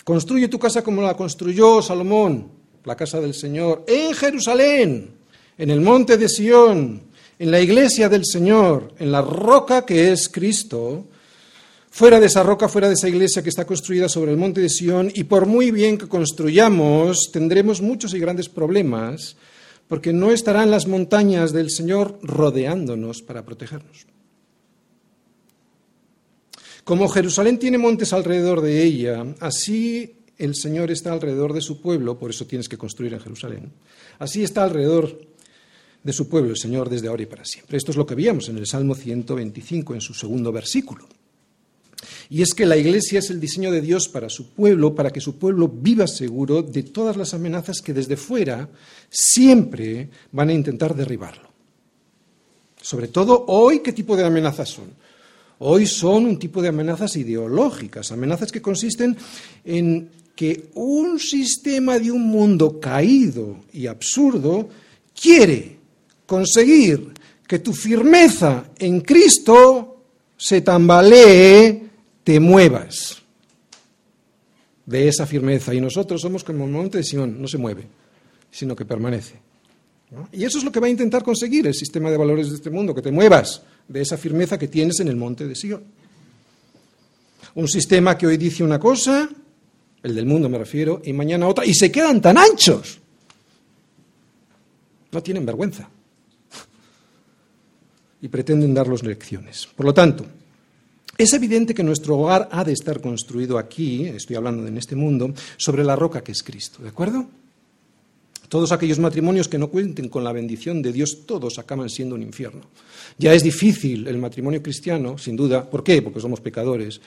[0.03, 2.51] Construye tu casa como la construyó Salomón,
[2.83, 5.15] la casa del Señor, en Jerusalén,
[5.57, 7.01] en el monte de Sión,
[7.39, 11.07] en la iglesia del Señor, en la roca que es Cristo,
[11.89, 14.69] fuera de esa roca, fuera de esa iglesia que está construida sobre el monte de
[14.69, 19.37] Sión, y por muy bien que construyamos, tendremos muchos y grandes problemas,
[19.87, 24.07] porque no estarán las montañas del Señor rodeándonos para protegernos.
[26.83, 32.19] Como Jerusalén tiene montes alrededor de ella, así el Señor está alrededor de su pueblo,
[32.19, 33.71] por eso tienes que construir en Jerusalén.
[34.19, 35.19] Así está alrededor
[36.03, 37.77] de su pueblo el Señor desde ahora y para siempre.
[37.77, 41.07] Esto es lo que veíamos en el Salmo 125, en su segundo versículo.
[42.29, 45.21] Y es que la Iglesia es el diseño de Dios para su pueblo, para que
[45.21, 48.69] su pueblo viva seguro de todas las amenazas que desde fuera
[49.09, 51.49] siempre van a intentar derribarlo.
[52.81, 54.85] Sobre todo hoy, ¿qué tipo de amenazas son?
[55.59, 59.15] Hoy son un tipo de amenazas ideológicas, amenazas que consisten
[59.63, 64.67] en que un sistema de un mundo caído y absurdo
[65.19, 65.77] quiere
[66.25, 67.13] conseguir
[67.47, 70.03] que tu firmeza en Cristo
[70.37, 71.84] se tambalee,
[72.25, 73.21] te muevas
[74.85, 75.73] de esa firmeza.
[75.73, 77.87] Y nosotros somos como el monte de Sion, no se mueve,
[78.51, 79.35] sino que permanece.
[80.31, 82.69] Y eso es lo que va a intentar conseguir el sistema de valores de este
[82.69, 85.83] mundo, que te muevas de esa firmeza que tienes en el monte de Sion.
[87.53, 89.29] Un sistema que hoy dice una cosa,
[90.01, 92.99] el del mundo me refiero, y mañana otra, y se quedan tan anchos.
[95.11, 95.87] No tienen vergüenza.
[98.21, 99.67] Y pretenden darlos lecciones.
[99.67, 100.25] Por lo tanto,
[101.17, 105.33] es evidente que nuestro hogar ha de estar construido aquí, estoy hablando en este mundo,
[105.57, 107.27] sobre la roca que es Cristo, ¿de acuerdo?
[108.49, 112.21] Todos aquellos matrimonios que no cuenten con la bendición de Dios, todos acaban siendo un
[112.21, 112.61] infierno.
[113.17, 115.67] Ya es difícil el matrimonio cristiano, sin duda.
[115.69, 116.01] ¿Por qué?
[116.01, 117.01] Porque somos pecadores.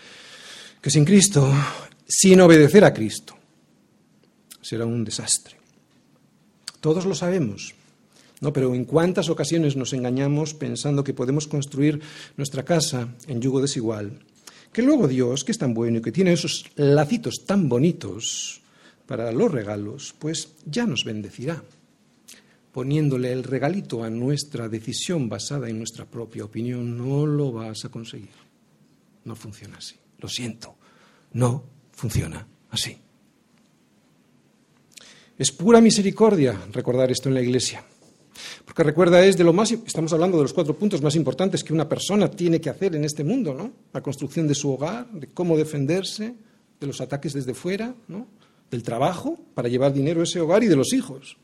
[0.80, 1.50] Que sin Cristo,
[2.06, 3.36] sin obedecer a Cristo,
[4.60, 5.56] será un desastre.
[6.80, 7.74] Todos lo sabemos.
[8.40, 8.52] ¿No?
[8.52, 12.00] Pero en cuántas ocasiones nos engañamos pensando que podemos construir
[12.36, 14.20] nuestra casa en yugo desigual.
[14.72, 18.62] Que luego Dios, que es tan bueno y que tiene esos lacitos tan bonitos,
[19.08, 21.64] para los regalos, pues ya nos bendecirá,
[22.72, 27.88] poniéndole el regalito a nuestra decisión basada en nuestra propia opinión, no lo vas a
[27.88, 28.36] conseguir.
[29.24, 29.96] No funciona así.
[30.18, 30.76] Lo siento,
[31.32, 32.98] no funciona así.
[35.38, 37.82] Es pura misericordia recordar esto en la iglesia.
[38.64, 39.72] Porque recuerda, es de lo más.
[39.72, 43.04] Estamos hablando de los cuatro puntos más importantes que una persona tiene que hacer en
[43.04, 43.72] este mundo, ¿no?
[43.92, 46.34] La construcción de su hogar, de cómo defenderse
[46.80, 48.26] de los ataques desde fuera, ¿no?
[48.70, 51.36] del trabajo para llevar dinero a ese hogar y de los hijos.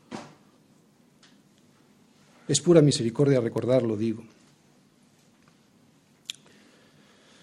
[2.47, 4.23] Es pura misericordia recordarlo, digo.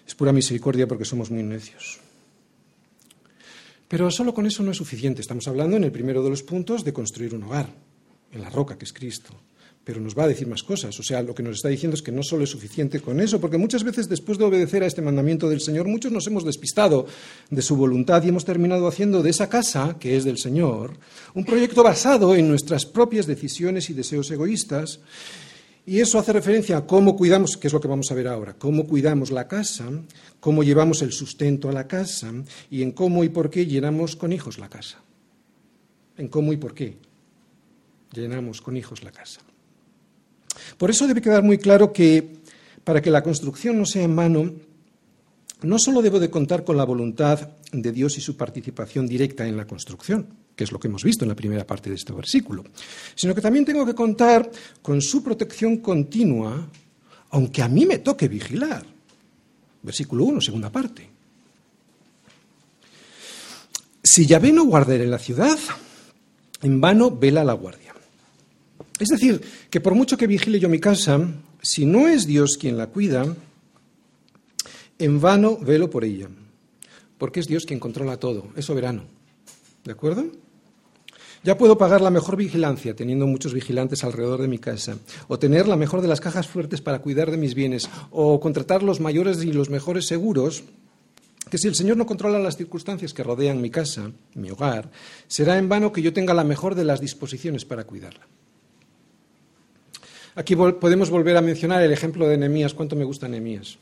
[0.07, 1.99] Es pura misericordia porque somos muy necios.
[3.87, 5.21] Pero solo con eso no es suficiente.
[5.21, 7.69] Estamos hablando en el primero de los puntos de construir un hogar,
[8.33, 9.33] en la roca que es Cristo
[9.83, 10.97] pero nos va a decir más cosas.
[10.99, 13.39] O sea, lo que nos está diciendo es que no solo es suficiente con eso,
[13.41, 17.05] porque muchas veces después de obedecer a este mandamiento del Señor, muchos nos hemos despistado
[17.49, 20.97] de su voluntad y hemos terminado haciendo de esa casa, que es del Señor,
[21.33, 25.01] un proyecto basado en nuestras propias decisiones y deseos egoístas.
[25.85, 28.53] Y eso hace referencia a cómo cuidamos, que es lo que vamos a ver ahora,
[28.53, 29.89] cómo cuidamos la casa,
[30.39, 32.31] cómo llevamos el sustento a la casa
[32.71, 35.01] y en cómo y por qué llenamos con hijos la casa.
[36.15, 36.95] En cómo y por qué
[38.13, 39.41] llenamos con hijos la casa.
[40.77, 42.41] Por eso debe quedar muy claro que
[42.83, 44.53] para que la construcción no sea en vano,
[45.63, 49.57] no solo debo de contar con la voluntad de Dios y su participación directa en
[49.57, 52.63] la construcción, que es lo que hemos visto en la primera parte de este versículo,
[53.15, 54.49] sino que también tengo que contar
[54.81, 56.67] con su protección continua,
[57.31, 58.85] aunque a mí me toque vigilar.
[59.81, 61.09] Versículo 1, segunda parte.
[64.03, 65.57] Si Yahvé no guardare la ciudad,
[66.61, 67.82] en vano vela la guardia.
[69.03, 71.19] Es decir, que por mucho que vigile yo mi casa,
[71.61, 73.25] si no es Dios quien la cuida,
[74.97, 76.29] en vano velo por ella,
[77.17, 79.03] porque es Dios quien controla todo, es soberano.
[79.83, 80.27] ¿De acuerdo?
[81.43, 84.95] Ya puedo pagar la mejor vigilancia teniendo muchos vigilantes alrededor de mi casa,
[85.27, 88.83] o tener la mejor de las cajas fuertes para cuidar de mis bienes, o contratar
[88.83, 90.63] los mayores y los mejores seguros,
[91.49, 94.91] que si el Señor no controla las circunstancias que rodean mi casa, mi hogar,
[95.27, 98.25] será en vano que yo tenga la mejor de las disposiciones para cuidarla.
[100.35, 102.73] Aquí podemos volver a mencionar el ejemplo de Nehemías.
[102.73, 103.77] ¿Cuánto me gusta Nehemías?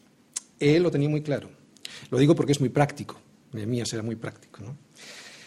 [0.59, 1.49] Él lo tenía muy claro.
[2.09, 3.19] Lo digo porque es muy práctico.
[3.53, 4.61] Nehemías era muy práctico.
[4.63, 4.77] ¿no?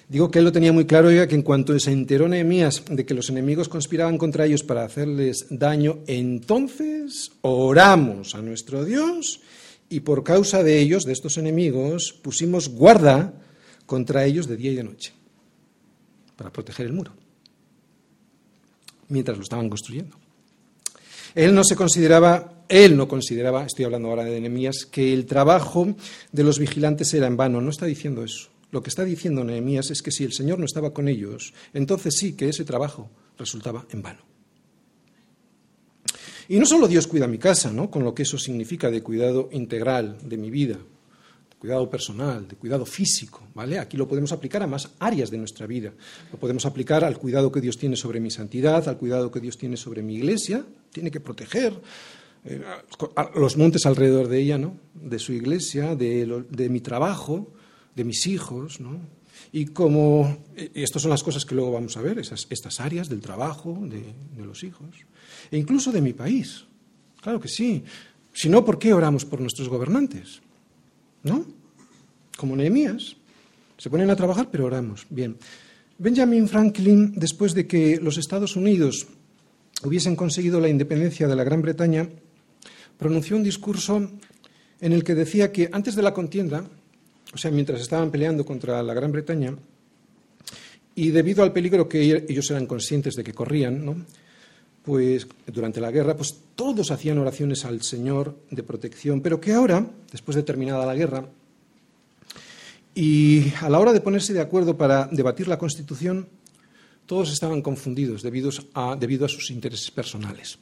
[0.09, 3.07] Digo que él lo tenía muy claro, ya que en cuanto se enteró Nehemías de
[3.07, 9.41] que los enemigos conspiraban contra ellos para hacerles daño, entonces oramos a nuestro Dios
[9.89, 13.35] y por causa de ellos, de estos enemigos, pusimos guarda
[13.87, 15.13] contra ellos de día y de noche
[16.37, 17.13] para proteger el muro,
[19.09, 20.24] mientras lo estaban construyendo.
[21.35, 25.95] Él no se consideraba, él no consideraba, estoy hablando ahora de Nehemías, que el trabajo
[26.33, 27.61] de los vigilantes era en vano.
[27.61, 28.51] No está diciendo eso.
[28.71, 32.17] Lo que está diciendo Nehemías es que si el Señor no estaba con ellos, entonces
[32.17, 34.21] sí que ese trabajo resultaba en vano.
[36.49, 37.91] Y no solo Dios cuida mi casa, ¿no?
[37.91, 42.57] con lo que eso significa de cuidado integral de mi vida, de cuidado personal, de
[42.57, 43.79] cuidado físico, ¿vale?
[43.79, 45.93] Aquí lo podemos aplicar a más áreas de nuestra vida.
[46.33, 49.57] Lo podemos aplicar al cuidado que Dios tiene sobre mi santidad, al cuidado que Dios
[49.57, 51.75] tiene sobre mi iglesia, tiene que proteger
[52.45, 52.63] eh,
[53.35, 54.79] los montes alrededor de ella, ¿no?
[54.95, 57.53] De su iglesia, de, mi trabajo,
[57.95, 59.01] de mis hijos, ¿no?
[59.53, 63.09] Y como, y estas son las cosas que luego vamos a ver, esas, estas áreas
[63.09, 64.89] del trabajo, de, de, los hijos,
[65.51, 66.65] e incluso de mi país.
[67.21, 67.83] Claro que sí.
[68.33, 70.41] Si no, ¿por qué oramos por nuestros gobernantes?
[71.23, 71.45] ¿No?
[72.37, 73.17] Como Nehemías.
[73.79, 75.07] Se ponen a trabajar, pero oramos.
[75.11, 75.37] Bien.
[75.99, 79.07] Benjamin Franklin, después de que los Estados Unidos
[79.85, 82.09] hubiesen conseguido la independencia de la Gran Bretaña,
[82.99, 84.11] pronunció un discurso
[84.81, 86.65] en el que decía que antes de la contienda,
[87.33, 89.55] o sea, mientras estaban peleando contra la Gran Bretaña,
[90.95, 93.97] y debido al peligro que ellos eran conscientes de que corrían, ¿no?
[94.85, 99.87] pues durante la guerra, pues todos hacían oraciones al Señor de protección, pero que ahora,
[100.13, 101.27] después de terminada la guerra,
[102.95, 106.29] y a la hora de ponerse de acuerdo para debatir la Constitución,
[107.07, 110.59] todos estaban confundidos debido a, sus intereses personales.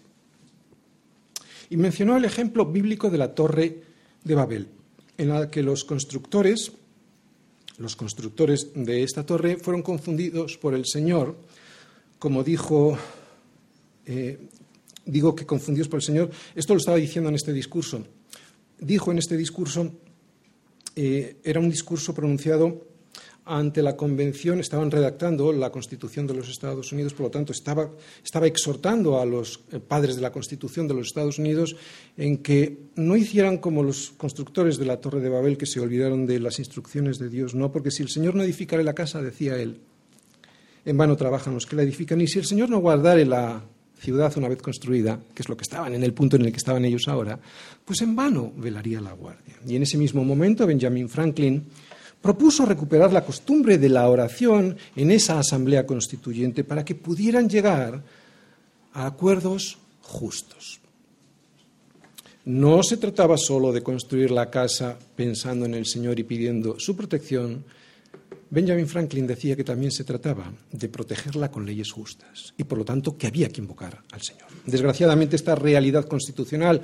[1.70, 3.82] Y mencionó el ejemplo bíblico de la Torre
[4.24, 4.68] de Babel
[5.18, 6.72] en la que los constructores,
[7.78, 11.36] los constructores de esta torre, fueron confundidos por el Señor,
[12.18, 12.98] como dijo,
[14.06, 14.38] eh,
[15.04, 18.04] digo que confundidos por el Señor, esto lo estaba diciendo en este discurso,
[18.78, 19.92] dijo en este discurso,
[20.96, 22.91] eh, era un discurso pronunciado
[23.44, 27.90] ante la Convención, estaban redactando la Constitución de los Estados Unidos, por lo tanto, estaba,
[28.24, 31.76] estaba, exhortando a los eh, padres de la Constitución de los Estados Unidos
[32.16, 36.26] en que no hicieran como los constructores de la Torre de Babel, que se olvidaron
[36.26, 39.56] de las instrucciones de Dios, no, porque si el Señor no edificare la casa, decía
[39.56, 39.80] él,
[40.84, 43.64] en vano trabajan los que la edifican, y si el Señor no guardare la
[43.98, 46.58] ciudad una vez construida, que es lo que estaban en el punto en el que
[46.58, 47.38] estaban ellos ahora,
[47.84, 49.54] pues en vano velaría la guardia.
[49.66, 51.64] Y en ese mismo momento, Benjamin Franklin,
[52.22, 58.02] propuso recuperar la costumbre de la oración en esa asamblea constituyente para que pudieran llegar
[58.94, 60.80] a acuerdos justos.
[62.44, 66.96] No se trataba solo de construir la casa pensando en el Señor y pidiendo su
[66.96, 67.64] protección.
[68.50, 72.84] Benjamin Franklin decía que también se trataba de protegerla con leyes justas y, por lo
[72.84, 74.48] tanto, que había que invocar al Señor.
[74.66, 76.82] Desgraciadamente, esta realidad constitucional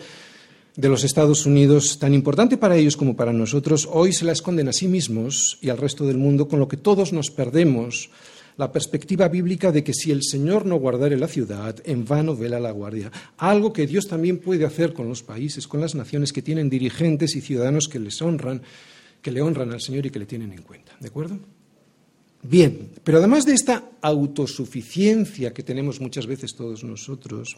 [0.79, 4.68] de los Estados Unidos, tan importante para ellos como para nosotros, hoy se la esconden
[4.68, 8.11] a sí mismos y al resto del mundo, con lo que todos nos perdemos
[8.57, 12.61] la perspectiva bíblica de que si el Señor no guardare la ciudad, en vano vela
[12.61, 13.11] la guardia.
[13.39, 17.35] Algo que Dios también puede hacer con los países, con las naciones que tienen dirigentes
[17.35, 18.62] y ciudadanos que les honran,
[19.20, 20.93] que le honran al Señor y que le tienen en cuenta.
[21.01, 21.41] ¿De acuerdo?
[22.41, 27.57] Bien, pero además de esta autosuficiencia que tenemos muchas veces todos nosotros,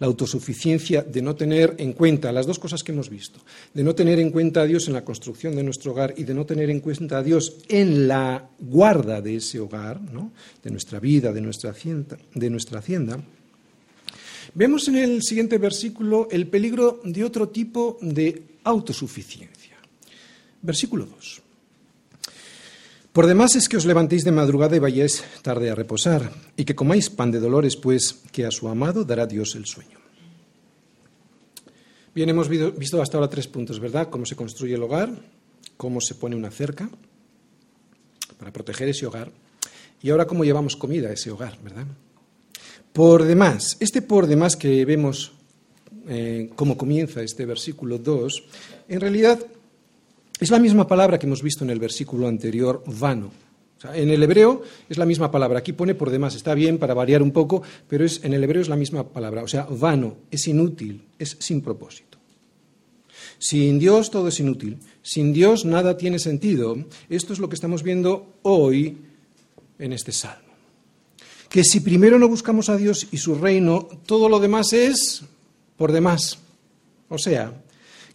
[0.00, 3.38] la autosuficiencia de no tener en cuenta las dos cosas que hemos visto,
[3.72, 6.34] de no tener en cuenta a Dios en la construcción de nuestro hogar y de
[6.34, 11.32] no tener en cuenta a Dios en la guarda de ese hogar, de nuestra vida,
[11.32, 13.22] de nuestra hacienda, de nuestra hacienda
[14.56, 19.76] Vemos en el siguiente versículo el peligro de otro tipo de autosuficiencia.
[20.62, 21.42] Versículo 2.
[23.16, 26.76] Por demás es que os levantéis de madrugada y vayáis tarde a reposar, y que
[26.76, 29.96] comáis pan de dolores, pues que a su amado dará Dios el sueño.
[32.14, 34.10] Bien, hemos visto hasta ahora tres puntos, ¿verdad?
[34.10, 35.08] Cómo se construye el hogar,
[35.78, 36.90] cómo se pone una cerca
[38.36, 39.32] para proteger ese hogar,
[40.02, 41.86] y ahora cómo llevamos comida a ese hogar, ¿verdad?
[42.92, 45.32] Por demás, este por demás que vemos
[46.06, 48.44] eh, cómo comienza este versículo 2,
[48.88, 49.38] en realidad
[50.40, 53.30] es la misma palabra que hemos visto en el versículo anterior, vano.
[53.94, 55.60] en el hebreo es la misma palabra.
[55.60, 58.62] Aquí pone por demás, está bien para variar un poco, pero es, en el hebreo
[58.62, 59.42] es la misma palabra.
[59.42, 62.18] O sea, vano, es inútil, es sin propósito.
[63.38, 64.78] Sin Dios todo es inútil.
[65.02, 66.76] Sin Dios nada tiene sentido.
[67.08, 68.96] Esto es lo que estamos viendo hoy
[69.78, 70.46] en este salmo
[71.48, 75.22] que si primero no buscamos a Dios y su reino, todo lo demás es
[75.76, 76.38] por demás.
[77.08, 77.62] O sea,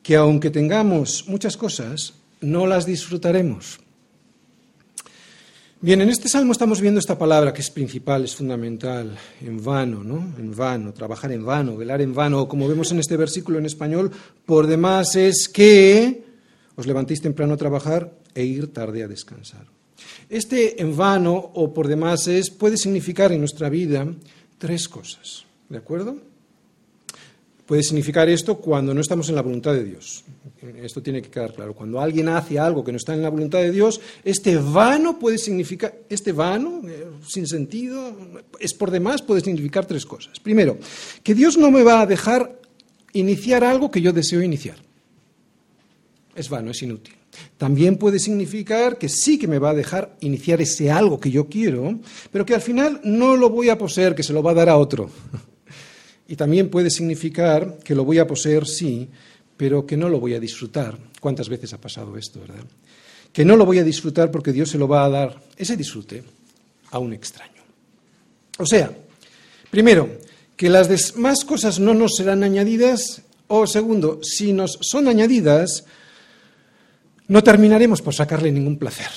[0.03, 3.79] que aunque tengamos muchas cosas, no las disfrutaremos.
[5.83, 10.03] Bien, en este salmo estamos viendo esta palabra que es principal, es fundamental, en vano,
[10.03, 10.35] ¿no?
[10.37, 14.11] En vano, trabajar en vano, velar en vano, como vemos en este versículo en español,
[14.45, 16.23] por demás es que
[16.75, 19.65] os levantéis temprano a trabajar e ir tarde a descansar.
[20.29, 24.05] Este en vano o por demás es, puede significar en nuestra vida
[24.59, 25.45] tres cosas.
[25.67, 26.30] ¿De acuerdo?
[27.71, 30.25] Puede significar esto cuando no estamos en la voluntad de Dios.
[30.83, 31.73] Esto tiene que quedar claro.
[31.73, 35.37] Cuando alguien hace algo que no está en la voluntad de Dios, este vano puede
[35.37, 38.13] significar, este vano, eh, sin sentido,
[38.59, 40.37] es por demás, puede significar tres cosas.
[40.41, 40.79] Primero,
[41.23, 42.59] que Dios no me va a dejar
[43.13, 44.75] iniciar algo que yo deseo iniciar.
[46.35, 47.13] Es vano, es inútil.
[47.57, 51.47] También puede significar que sí que me va a dejar iniciar ese algo que yo
[51.47, 52.01] quiero,
[52.33, 54.67] pero que al final no lo voy a poseer, que se lo va a dar
[54.67, 55.09] a otro.
[56.31, 59.09] Y también puede significar que lo voy a poseer, sí,
[59.57, 60.97] pero que no lo voy a disfrutar.
[61.19, 62.63] ¿Cuántas veces ha pasado esto, verdad?
[63.33, 66.23] Que no lo voy a disfrutar porque Dios se lo va a dar, ese disfrute,
[66.91, 67.61] a un extraño.
[68.59, 68.95] O sea,
[69.69, 70.19] primero,
[70.55, 75.83] que las demás cosas no nos serán añadidas, o segundo, si nos son añadidas,
[77.27, 79.09] no terminaremos por sacarle ningún placer.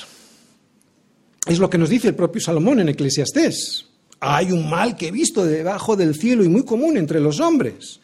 [1.47, 3.87] Es lo que nos dice el propio Salomón en Eclesiastés.
[4.27, 8.01] Hay un mal que he visto debajo del cielo y muy común entre los hombres.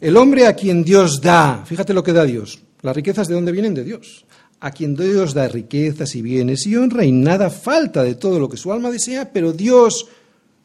[0.00, 3.52] El hombre a quien Dios da, fíjate lo que da Dios, las riquezas de dónde
[3.52, 4.24] vienen de Dios.
[4.60, 8.48] A quien Dios da riquezas y bienes y honra y nada falta de todo lo
[8.48, 10.06] que su alma desea, pero Dios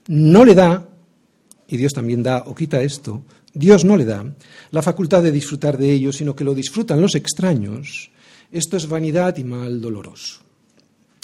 [0.07, 0.87] no le da,
[1.67, 4.25] y Dios también da o quita esto, Dios no le da
[4.71, 8.11] la facultad de disfrutar de ello, sino que lo disfrutan los extraños
[8.51, 10.41] esto es vanidad y mal doloroso.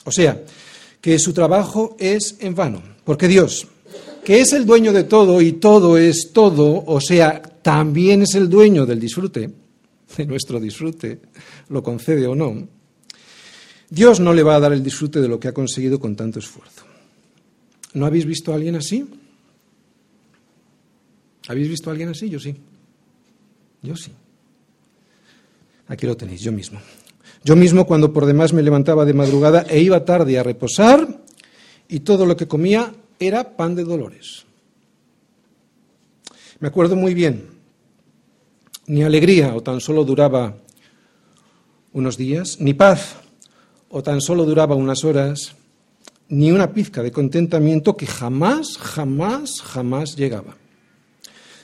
[0.03, 0.43] O sea,
[1.01, 3.67] que su trabajo es en vano, porque Dios,
[4.25, 8.49] que es el dueño de todo y todo es todo, o sea, también es el
[8.49, 9.49] dueño del disfrute,
[10.17, 11.19] de nuestro disfrute,
[11.69, 12.67] lo concede o no,
[13.89, 16.39] Dios no le va a dar el disfrute de lo que ha conseguido con tanto
[16.39, 16.85] esfuerzo.
[17.93, 19.07] ¿No habéis visto a alguien así?
[21.47, 22.27] ¿Habéis visto a alguien así?
[22.27, 22.55] Yo sí.
[23.83, 24.11] Yo sí.
[25.87, 26.81] Aquí lo tenéis, yo mismo.
[27.43, 31.23] Yo mismo cuando por demás me levantaba de madrugada e iba tarde a reposar
[31.87, 34.45] y todo lo que comía era pan de dolores.
[36.59, 37.49] Me acuerdo muy bien,
[38.87, 40.55] ni alegría o tan solo duraba
[41.93, 43.17] unos días, ni paz
[43.89, 45.55] o tan solo duraba unas horas,
[46.29, 50.57] ni una pizca de contentamiento que jamás, jamás, jamás llegaba.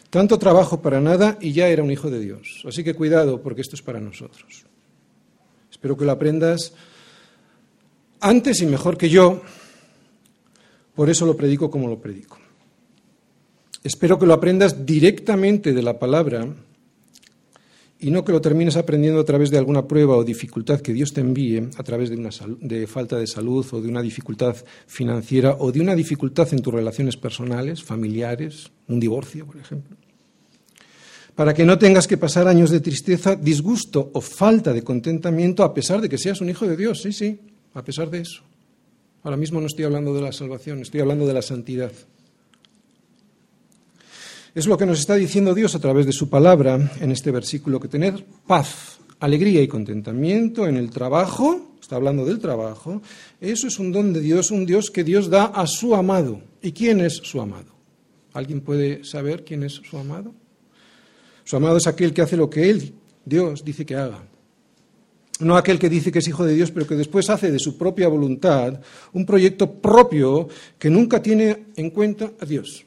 [0.09, 2.63] Tanto trabajo para nada y ya era un hijo de Dios.
[2.67, 4.65] Así que cuidado porque esto es para nosotros.
[5.71, 6.73] Espero que lo aprendas
[8.19, 9.41] antes y mejor que yo,
[10.95, 12.37] por eso lo predico como lo predico.
[13.83, 16.47] Espero que lo aprendas directamente de la palabra
[17.99, 21.13] y no que lo termines aprendiendo a través de alguna prueba o dificultad que Dios
[21.13, 22.29] te envíe, a través de una
[22.59, 24.55] de falta de salud o de una dificultad
[24.87, 29.97] financiera o de una dificultad en tus relaciones personales, familiares, un divorcio, por ejemplo
[31.35, 35.73] para que no tengas que pasar años de tristeza, disgusto o falta de contentamiento a
[35.73, 37.01] pesar de que seas un hijo de Dios.
[37.01, 37.39] Sí, sí,
[37.73, 38.43] a pesar de eso.
[39.23, 41.91] Ahora mismo no estoy hablando de la salvación, estoy hablando de la santidad.
[44.53, 47.79] Es lo que nos está diciendo Dios a través de su palabra en este versículo,
[47.79, 53.01] que tener paz, alegría y contentamiento en el trabajo, está hablando del trabajo,
[53.39, 56.41] eso es un don de Dios, un Dios que Dios da a su amado.
[56.61, 57.71] ¿Y quién es su amado?
[58.33, 60.33] ¿Alguien puede saber quién es su amado?
[61.43, 62.93] Su amado es aquel que hace lo que Él,
[63.23, 64.23] Dios, dice que haga.
[65.41, 67.77] No aquel que dice que es hijo de Dios, pero que después hace de su
[67.77, 68.79] propia voluntad
[69.13, 72.85] un proyecto propio que nunca tiene en cuenta a Dios.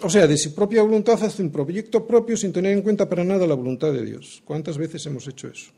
[0.00, 3.24] O sea, de su propia voluntad hace un proyecto propio sin tener en cuenta para
[3.24, 4.42] nada la voluntad de Dios.
[4.44, 5.70] ¿Cuántas veces hemos hecho eso?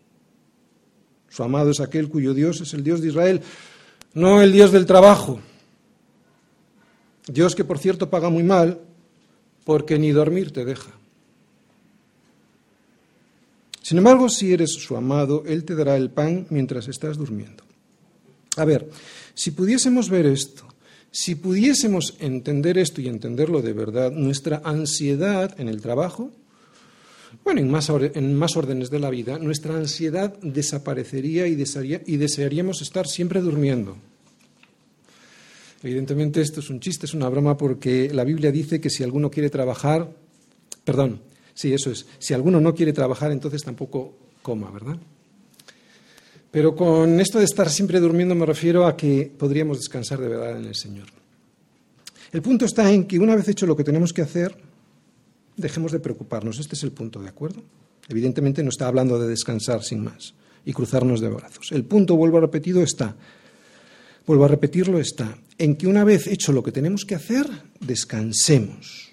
[1.28, 3.40] Su amado es aquel cuyo Dios es el Dios de Israel,
[4.14, 5.38] no el Dios del trabajo.
[7.28, 8.80] Dios que, por cierto, paga muy mal
[9.64, 10.90] porque ni dormir te deja.
[13.86, 17.62] Sin embargo, si eres su amado, Él te dará el pan mientras estás durmiendo.
[18.56, 18.90] A ver,
[19.32, 20.66] si pudiésemos ver esto,
[21.12, 26.32] si pudiésemos entender esto y entenderlo de verdad, nuestra ansiedad en el trabajo,
[27.44, 32.82] bueno, en más, en más órdenes de la vida, nuestra ansiedad desaparecería y, y desearíamos
[32.82, 33.96] estar siempre durmiendo.
[35.84, 39.30] Evidentemente esto es un chiste, es una broma, porque la Biblia dice que si alguno
[39.30, 40.10] quiere trabajar,
[40.82, 41.20] perdón,
[41.56, 44.96] sí, eso es, si alguno no quiere trabajar, entonces tampoco coma, ¿verdad?
[46.52, 50.56] Pero con esto de estar siempre durmiendo me refiero a que podríamos descansar de verdad
[50.56, 51.08] en el Señor.
[52.32, 54.56] El punto está en que una vez hecho lo que tenemos que hacer,
[55.56, 56.58] dejemos de preocuparnos.
[56.58, 57.62] Este es el punto, ¿de acuerdo?
[58.08, 60.34] Evidentemente no está hablando de descansar sin más
[60.64, 61.72] y cruzarnos de brazos.
[61.72, 63.16] El punto, vuelvo a repetido, está,
[64.26, 67.46] vuelvo a repetirlo, está en que una vez hecho lo que tenemos que hacer,
[67.80, 69.12] descansemos,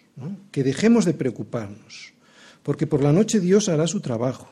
[0.51, 2.12] que dejemos de preocuparnos,
[2.63, 4.49] porque por la noche Dios hará su trabajo.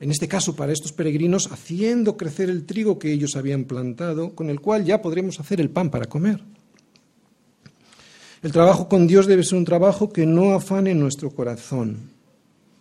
[0.00, 4.50] En este caso, para estos peregrinos, haciendo crecer el trigo que ellos habían plantado, con
[4.50, 6.42] el cual ya podremos hacer el pan para comer.
[8.42, 12.10] El trabajo con Dios debe ser un trabajo que no afane nuestro corazón.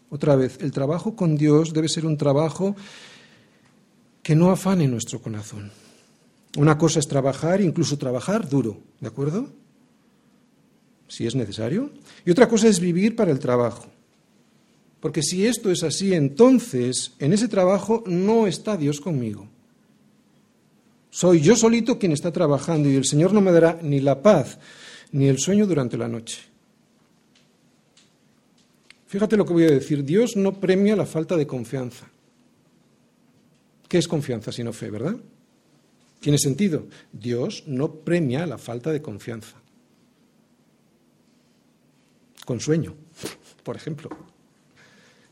[0.10, 2.76] Otra vez, el trabajo con Dios debe ser un trabajo
[4.22, 5.72] que no afane nuestro corazón.
[6.58, 9.50] Una cosa es trabajar, incluso trabajar duro, ¿de acuerdo?
[11.08, 11.92] Si es necesario.
[12.26, 13.88] Y otra cosa es vivir para el trabajo.
[15.00, 19.50] Porque si esto es así, entonces en ese trabajo no está Dios conmigo.
[21.10, 24.58] Soy yo solito quien está trabajando y el Señor no me dará ni la paz
[25.12, 26.40] ni el sueño durante la noche.
[29.08, 30.04] Fíjate lo que voy a decir.
[30.04, 32.08] Dios no premia la falta de confianza.
[33.88, 35.16] ¿Qué es confianza sino fe, verdad?
[36.20, 36.88] Tiene sentido.
[37.12, 39.62] Dios no premia la falta de confianza.
[42.46, 42.96] Con sueño,
[43.64, 44.10] por ejemplo.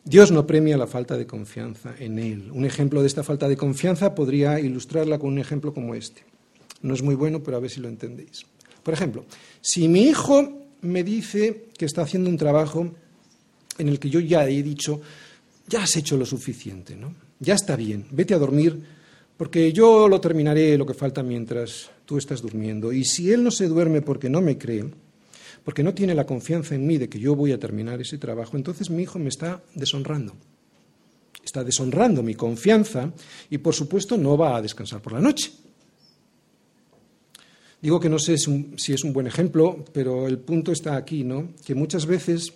[0.03, 2.49] Dios no premia la falta de confianza en Él.
[2.51, 6.23] Un ejemplo de esta falta de confianza podría ilustrarla con un ejemplo como este.
[6.81, 8.45] No es muy bueno, pero a ver si lo entendéis.
[8.81, 9.25] Por ejemplo,
[9.61, 12.91] si mi hijo me dice que está haciendo un trabajo
[13.77, 15.01] en el que yo ya he dicho,
[15.67, 17.13] ya has hecho lo suficiente, ¿no?
[17.39, 18.81] Ya está bien, vete a dormir,
[19.37, 22.91] porque yo lo terminaré lo que falta mientras tú estás durmiendo.
[22.91, 24.85] Y si él no se duerme porque no me cree,
[25.63, 28.57] porque no tiene la confianza en mí de que yo voy a terminar ese trabajo,
[28.57, 30.35] entonces mi hijo me está deshonrando.
[31.43, 33.11] Está deshonrando mi confianza
[33.49, 35.51] y por supuesto no va a descansar por la noche.
[37.81, 41.53] Digo que no sé si es un buen ejemplo, pero el punto está aquí, ¿no?
[41.65, 42.53] Que muchas veces,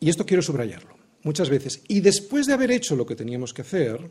[0.00, 3.60] y esto quiero subrayarlo, muchas veces, y después de haber hecho lo que teníamos que
[3.60, 4.10] hacer,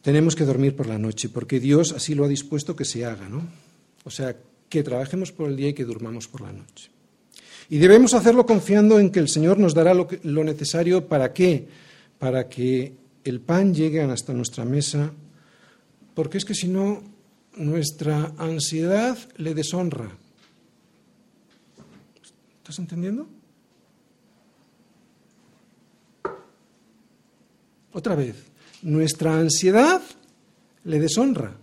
[0.00, 3.28] tenemos que dormir por la noche, porque Dios así lo ha dispuesto que se haga,
[3.28, 3.48] ¿no?
[4.04, 4.36] O sea,
[4.72, 6.88] que trabajemos por el día y que durmamos por la noche.
[7.68, 11.68] Y debemos hacerlo confiando en que el Señor nos dará lo, necesario para qué?
[12.18, 15.12] Para que el pan llegue hasta nuestra mesa
[16.14, 17.02] porque es que si no,
[17.54, 20.10] nuestra ansiedad le deshonra.
[22.56, 23.28] ¿Estás entendiendo?
[27.92, 28.36] Otra vez,
[28.80, 30.00] nuestra ansiedad
[30.84, 31.61] le deshonra.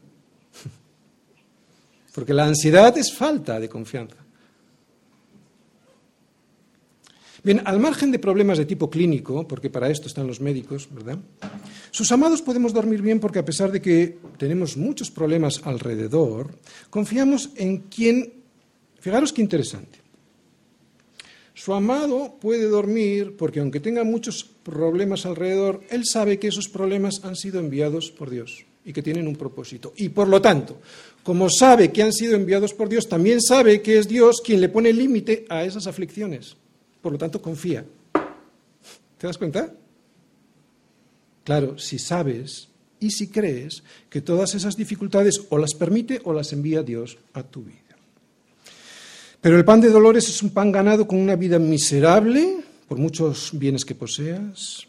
[2.19, 4.17] Porque la ansiedad es falta de confianza.
[7.41, 11.17] Bien, al margen de problemas de tipo clínico, porque para esto están los médicos, ¿verdad?
[11.91, 16.59] Sus amados podemos dormir bien porque a pesar de que tenemos muchos problemas alrededor,
[16.89, 18.33] confiamos en quien...
[18.99, 19.99] Fijaros qué interesante.
[21.53, 27.23] Su amado puede dormir porque aunque tenga muchos problemas alrededor, él sabe que esos problemas
[27.23, 29.93] han sido enviados por Dios y que tienen un propósito.
[29.97, 30.79] Y por lo tanto,
[31.23, 34.69] como sabe que han sido enviados por Dios, también sabe que es Dios quien le
[34.69, 36.55] pone límite a esas aflicciones.
[37.01, 37.85] Por lo tanto, confía.
[39.17, 39.73] ¿Te das cuenta?
[41.43, 42.69] Claro, si sabes
[42.99, 47.43] y si crees que todas esas dificultades o las permite o las envía Dios a
[47.43, 47.77] tu vida.
[49.41, 52.57] Pero el pan de dolores es un pan ganado con una vida miserable,
[52.87, 54.85] por muchos bienes que poseas,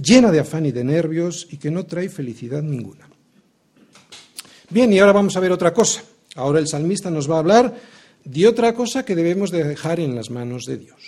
[0.00, 3.08] llena de afán y de nervios y que no trae felicidad ninguna.
[4.70, 6.02] Bien, y ahora vamos a ver otra cosa.
[6.34, 7.74] Ahora el salmista nos va a hablar
[8.24, 11.00] de otra cosa que debemos de dejar en las manos de Dios.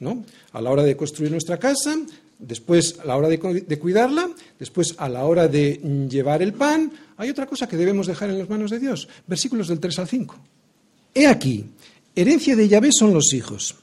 [0.00, 0.24] ¿no?
[0.52, 1.96] A la hora de construir nuestra casa,
[2.38, 3.38] después a la hora de,
[3.78, 8.30] cuidarla, después a la hora de llevar el pan, hay otra cosa que debemos dejar
[8.30, 9.08] en las manos de Dios.
[9.26, 10.36] Versículos del 3 al 5.
[11.14, 11.64] He aquí,
[12.14, 13.76] herencia de Yahvé son los hijos,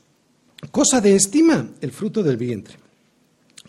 [0.70, 2.81] cosa de estima el fruto del vientre.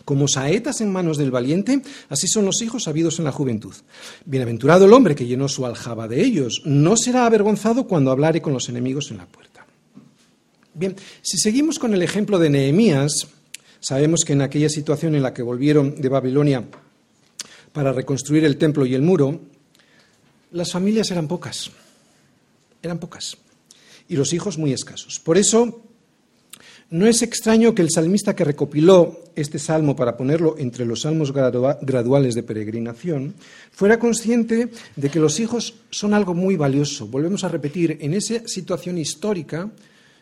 [0.05, 3.73] Como saetas en manos del valiente, así son los hijos habidos en la juventud.
[4.25, 8.53] Bienaventurado el hombre que llenó su aljaba de ellos, no será avergonzado cuando hablare con
[8.53, 9.65] los enemigos en la puerta.
[10.73, 13.27] Bien, si seguimos con el ejemplo de Nehemías,
[13.79, 16.65] sabemos que en aquella situación en la que volvieron de Babilonia
[17.71, 19.39] para reconstruir el templo y el muro,
[20.51, 21.71] las familias eran pocas,
[22.81, 23.37] eran pocas,
[24.09, 25.19] y los hijos muy escasos.
[25.19, 25.81] Por eso,
[26.93, 31.33] no es extraño que el salmista que recopiló este salmo para ponerlo entre los salmos
[31.33, 33.33] graduales de peregrinación
[33.71, 37.07] fuera consciente de que los hijos son algo muy valioso.
[37.07, 39.71] Volvemos a repetir, en esa situación histórica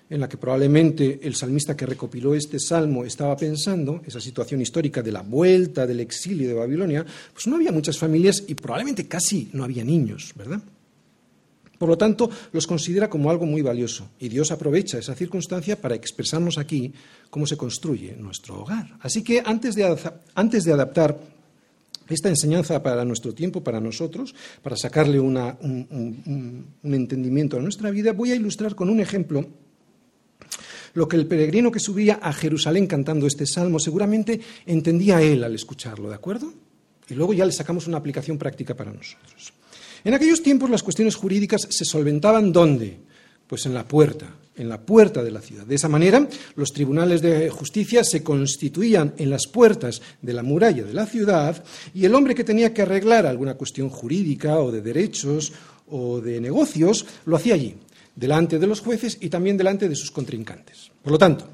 [0.09, 5.01] en la que probablemente el salmista que recopiló este salmo estaba pensando, esa situación histórica
[5.01, 9.49] de la vuelta del exilio de Babilonia, pues no había muchas familias y probablemente casi
[9.51, 10.61] no había niños, ¿verdad?
[11.82, 15.95] Por lo tanto, los considera como algo muy valioso y Dios aprovecha esa circunstancia para
[15.95, 16.93] expresarnos aquí
[17.32, 18.99] cómo se construye nuestro hogar.
[18.99, 19.84] Así que antes de,
[20.73, 21.19] adaptar
[22.07, 28.13] esta enseñanza para nuestro tiempo, para nosotros, para sacarle un, un entendimiento a nuestra vida,
[28.13, 29.47] voy a ilustrar con un ejemplo
[30.93, 35.55] lo que el peregrino que subía a Jerusalén cantando este salmo seguramente entendía él al
[35.55, 36.53] escucharlo, ¿de acuerdo?
[37.09, 39.53] Y luego ya le sacamos una aplicación práctica para nosotros.
[40.04, 42.99] En aquellos tiempos las cuestiones jurídicas se solventaban ¿dónde?
[43.47, 45.66] Pues en la puerta, en la puerta de la ciudad.
[45.66, 50.84] De esa manera, los tribunales de justicia se constituían en las puertas de la muralla
[50.84, 54.82] de la ciudad y el hombre que tenía que arreglar alguna cuestión jurídica o de
[54.82, 55.54] derechos
[55.89, 57.76] o de negocios lo hacía allí,
[58.16, 60.91] delante de los jueces y también delante de sus contrincantes.
[61.04, 61.47] Por lo tanto,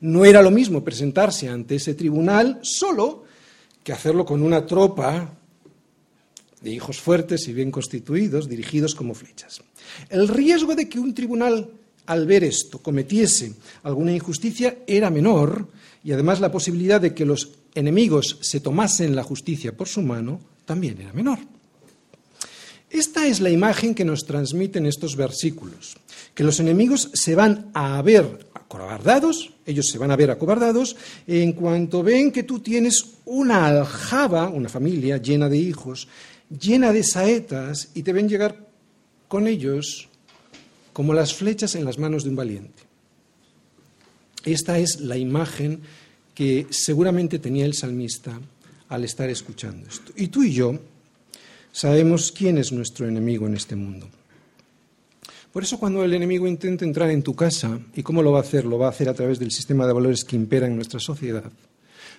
[0.00, 3.24] no era lo mismo presentarse ante ese tribunal solo
[3.82, 5.38] que hacerlo con una tropa
[6.64, 9.60] de hijos fuertes y bien constituidos, dirigidos como flechas.
[10.08, 11.70] El riesgo de que un tribunal,
[12.06, 15.68] al ver esto, cometiese alguna injusticia era menor
[16.02, 20.40] y además la posibilidad de que los enemigos se tomasen la justicia por su mano
[20.64, 21.38] también era menor.
[22.88, 25.96] Esta es la imagen que nos transmiten estos versículos,
[26.34, 30.96] que los enemigos se van a ver acobardados, ellos se van a ver acobardados
[31.26, 36.06] en cuanto ven que tú tienes una aljaba, una familia llena de hijos,
[36.58, 38.68] llena de saetas y te ven llegar
[39.28, 40.08] con ellos
[40.92, 42.82] como las flechas en las manos de un valiente.
[44.44, 45.80] Esta es la imagen
[46.34, 48.38] que seguramente tenía el salmista
[48.88, 50.12] al estar escuchando esto.
[50.16, 50.78] Y tú y yo
[51.72, 54.08] sabemos quién es nuestro enemigo en este mundo.
[55.52, 58.42] Por eso cuando el enemigo intenta entrar en tu casa, ¿y cómo lo va a
[58.42, 58.64] hacer?
[58.64, 61.50] Lo va a hacer a través del sistema de valores que impera en nuestra sociedad.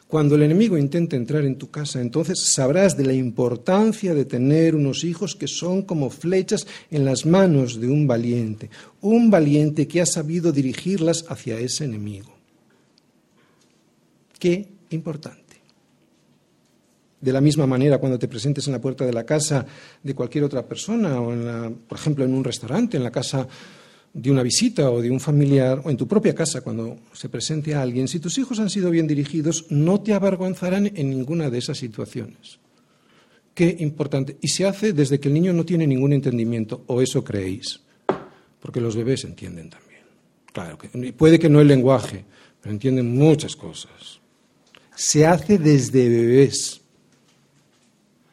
[0.08, 4.76] Cuando el enemigo intente entrar en tu casa, entonces sabrás de la importancia de tener
[4.76, 8.70] unos hijos que son como flechas en las manos de un valiente,
[9.02, 12.36] un valiente que ha sabido dirigirlas hacia ese enemigo.
[14.38, 15.42] Qué importante.
[17.20, 19.66] De la misma manera, cuando te presentes en la puerta de la casa
[20.04, 23.48] de cualquier otra persona, o en por ejemplo en un restaurante, en la casa
[24.16, 27.76] de una visita o de un familiar o en tu propia casa cuando se presente
[27.76, 31.58] a alguien, si tus hijos han sido bien dirigidos, no te avergonzarán en ninguna de
[31.58, 32.60] esas situaciones.
[33.54, 34.38] Qué importante.
[34.42, 37.82] Y se hace desde que el niño no tiene ningún entendimiento, o eso creéis,
[38.62, 40.02] porque los bebés entienden también.
[40.54, 42.24] Claro, que puede que no el lenguaje,
[42.62, 44.22] pero entienden muchas cosas.
[44.96, 46.80] Se hace desde bebés.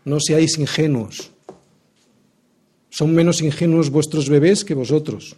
[0.04, 1.32] No seáis ingenuos.
[2.88, 5.36] Son menos ingenuos vuestros bebés que vosotros.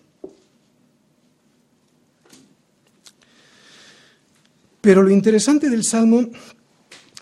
[4.85, 6.29] Pero lo interesante del Salmo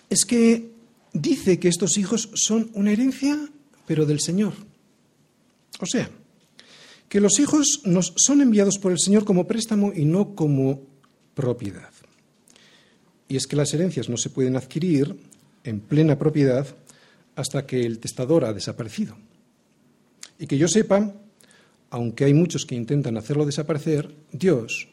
[0.09, 0.69] es que
[1.13, 3.39] dice que estos hijos son una herencia,
[3.87, 4.51] pero del Señor.
[5.79, 6.09] O sea,
[7.07, 10.81] que los hijos nos son enviados por el Señor como préstamo y no como
[11.35, 11.89] propiedad.
[13.29, 15.15] Y es que las herencias no se pueden adquirir
[15.63, 16.67] en plena propiedad
[17.37, 19.15] hasta que el testador ha desaparecido.
[20.37, 21.13] Y que yo sepa,
[21.91, 24.89] aunque hay muchos que intentan hacerlo desaparecer, Dios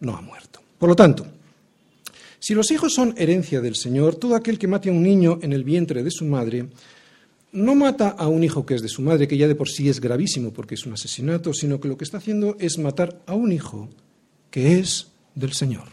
[0.00, 0.60] no ha muerto.
[0.78, 1.26] Por lo tanto,
[2.42, 5.52] si los hijos son herencia del Señor, todo aquel que mate a un niño en
[5.52, 6.66] el vientre de su madre,
[7.52, 9.88] no mata a un hijo que es de su madre, que ya de por sí
[9.88, 13.34] es gravísimo porque es un asesinato, sino que lo que está haciendo es matar a
[13.34, 13.88] un hijo
[14.50, 15.84] que es del Señor.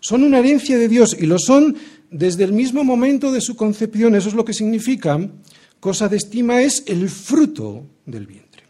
[0.00, 1.76] Son una herencia de Dios y lo son
[2.10, 4.16] desde el mismo momento de su concepción.
[4.16, 5.30] Eso es lo que significa
[5.78, 8.64] cosa de estima es el fruto del vientre.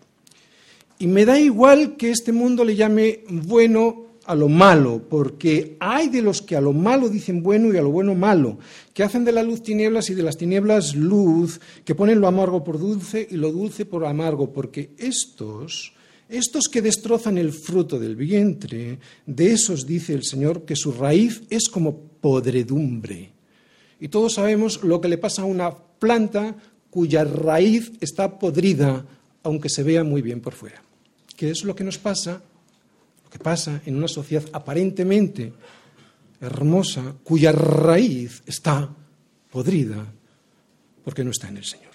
[0.98, 6.08] Y me da igual que este mundo le llame bueno a lo malo, porque hay
[6.08, 8.58] de los que a lo malo dicen bueno y a lo bueno malo,
[8.94, 12.62] que hacen de la luz tinieblas y de las tinieblas luz, que ponen lo amargo
[12.62, 15.92] por dulce y lo dulce por amargo, porque estos,
[16.28, 21.42] estos que destrozan el fruto del vientre, de esos dice el Señor que su raíz
[21.50, 23.32] es como podredumbre.
[24.00, 26.56] Y todos sabemos lo que le pasa a una planta
[26.90, 29.06] cuya raíz está podrida,
[29.42, 30.82] aunque se vea muy bien por fuera.
[31.36, 32.42] ¿Qué es lo que nos pasa?
[33.32, 35.52] Que pasa en una sociedad aparentemente
[36.40, 38.94] hermosa, cuya raíz está
[39.50, 40.04] podrida
[41.02, 41.92] porque no está en el Señor.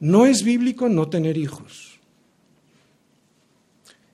[0.00, 1.98] No es bíblico no tener hijos.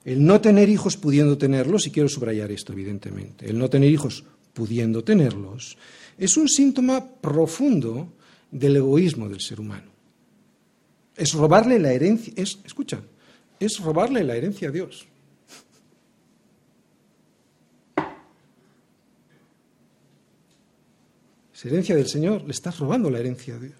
[0.03, 4.23] El no tener hijos pudiendo tenerlos, y quiero subrayar esto evidentemente, el no tener hijos
[4.53, 5.77] pudiendo tenerlos,
[6.17, 8.13] es un síntoma profundo
[8.49, 9.91] del egoísmo del ser humano.
[11.15, 13.01] Es robarle la herencia, es, escucha,
[13.59, 15.07] es robarle la herencia a Dios.
[21.61, 23.75] Es herencia del Señor, le estás robando la herencia a Dios.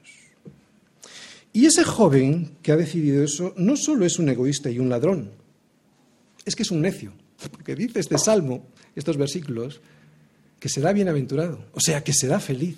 [1.52, 5.32] Y ese joven que ha decidido eso no solo es un egoísta y un ladrón,
[6.46, 7.12] es que es un necio,
[7.50, 9.82] porque dice este salmo, estos versículos,
[10.60, 12.78] que será bienaventurado, o sea, que será feliz.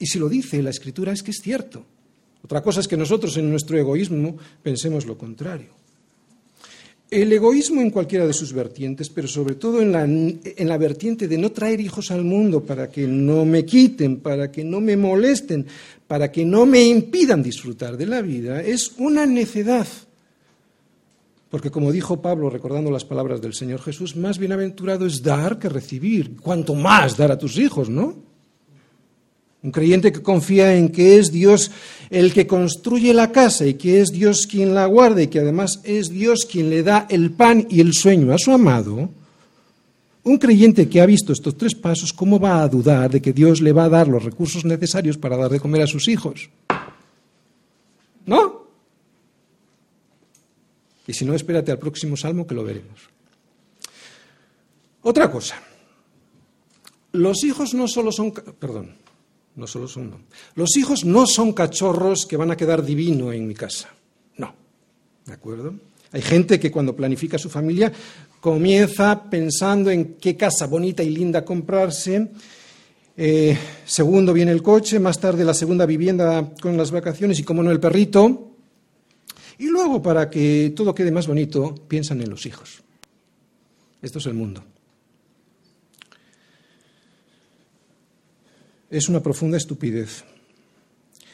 [0.00, 1.86] Y si lo dice la Escritura es que es cierto.
[2.42, 5.70] Otra cosa es que nosotros en nuestro egoísmo pensemos lo contrario.
[7.10, 11.26] El egoísmo en cualquiera de sus vertientes, pero sobre todo en la, en la, vertiente
[11.26, 14.94] de no traer hijos al mundo para que no me quiten, para que no me
[14.94, 15.66] molesten,
[16.06, 19.86] para que no me impidan disfrutar de la vida, es una necedad.
[21.50, 25.70] Porque como dijo Pablo, recordando las palabras del Señor Jesús, más bienaventurado es dar que
[25.70, 26.36] recibir.
[26.36, 28.27] Cuanto más dar a tus hijos, ¿no?
[29.62, 31.72] Un creyente que confía en que es Dios
[32.10, 35.80] el que construye la casa y que es Dios quien la guarda y que además
[35.82, 39.10] es Dios quien le da el pan y el sueño a su amado,
[40.22, 43.60] un creyente que ha visto estos tres pasos, ¿cómo va a dudar de que Dios
[43.60, 46.50] le va a dar los recursos necesarios para dar de comer a sus hijos?
[48.26, 48.68] ¿No?
[51.06, 53.00] Y si no, espérate al próximo salmo que lo veremos.
[55.02, 55.56] Otra cosa.
[57.12, 58.30] Los hijos no solo son...
[58.32, 59.07] Perdón
[59.58, 60.20] no solo son no.
[60.54, 63.88] Los hijos no son cachorros que van a quedar divino en mi casa.
[64.36, 64.54] No.
[65.26, 65.74] ¿De acuerdo?
[66.12, 67.92] Hay gente que cuando planifica su familia
[68.40, 72.28] comienza pensando en qué casa bonita y linda comprarse.
[73.16, 77.62] Eh, segundo viene el coche, más tarde la segunda vivienda con las vacaciones y, como
[77.64, 78.52] no, el perrito.
[79.58, 82.80] Y luego, para que todo quede más bonito, piensan en los hijos.
[84.00, 84.62] Esto es el mundo.
[88.90, 90.24] Es una profunda estupidez.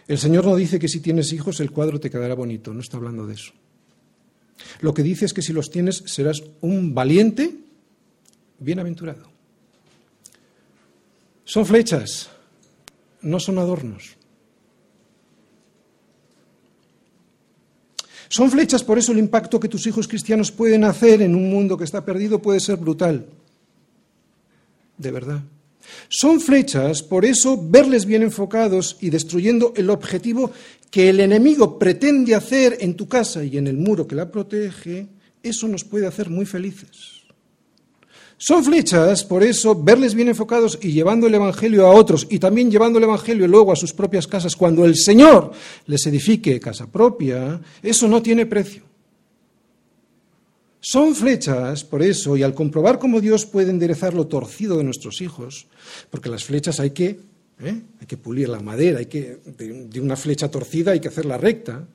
[0.07, 2.97] El Señor no dice que si tienes hijos el cuadro te quedará bonito, no está
[2.97, 3.53] hablando de eso.
[4.81, 7.55] Lo que dice es que si los tienes serás un valiente,
[8.59, 9.29] bienaventurado.
[11.45, 12.31] Son flechas,
[13.23, 14.17] no son adornos.
[18.29, 21.77] Son flechas, por eso el impacto que tus hijos cristianos pueden hacer en un mundo
[21.77, 23.27] que está perdido puede ser brutal.
[24.99, 25.43] De verdad.
[26.09, 30.51] Son flechas, por eso verles bien enfocados y destruyendo el objetivo
[30.91, 35.09] que el enemigo pretende hacer en tu casa y en el muro que la protege,
[35.43, 37.25] eso nos puede hacer muy felices.
[38.37, 42.71] Son flechas, por eso, verles bien enfocados y llevando el Evangelio a otros y también
[42.71, 45.53] llevando el Evangelio luego a sus propias casas, cuando el Señor
[45.87, 48.94] les edifique casa propia, eso no tiene precio.
[50.87, 55.23] Son flechas, por eso, y al comprobar cómo Dios puede enderezar lo torcido de nuestros
[55.23, 55.67] hijos,
[56.11, 57.21] porque las flechas hay que,
[57.61, 57.83] ¿eh?
[57.99, 61.89] hay que pulir la madera, hay que, de, una flecha torcida hay que hacerla recta.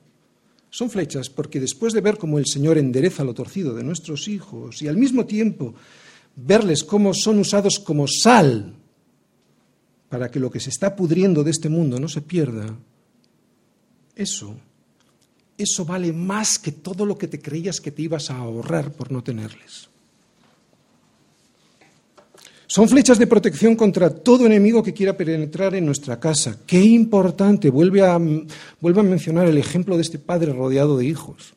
[0.70, 4.82] Son flechas porque después de ver cómo el Señor endereza lo torcido de nuestros hijos
[4.82, 5.72] y al mismo tiempo
[6.34, 8.74] verles cómo son usados como sal
[10.08, 12.76] para que lo que se está pudriendo de este mundo no se pierda,
[14.16, 14.56] eso
[15.62, 19.12] eso vale más que todo lo que te creías que te ibas a ahorrar por
[19.12, 19.90] no tenerles.
[22.70, 26.56] Son flechas de protección contra todo enemigo que quiera penetrar en nuestra casa.
[26.68, 27.68] Qué importante.
[27.68, 31.54] Vuelve a, mencionar el ejemplo de este padre rodeado de hijos.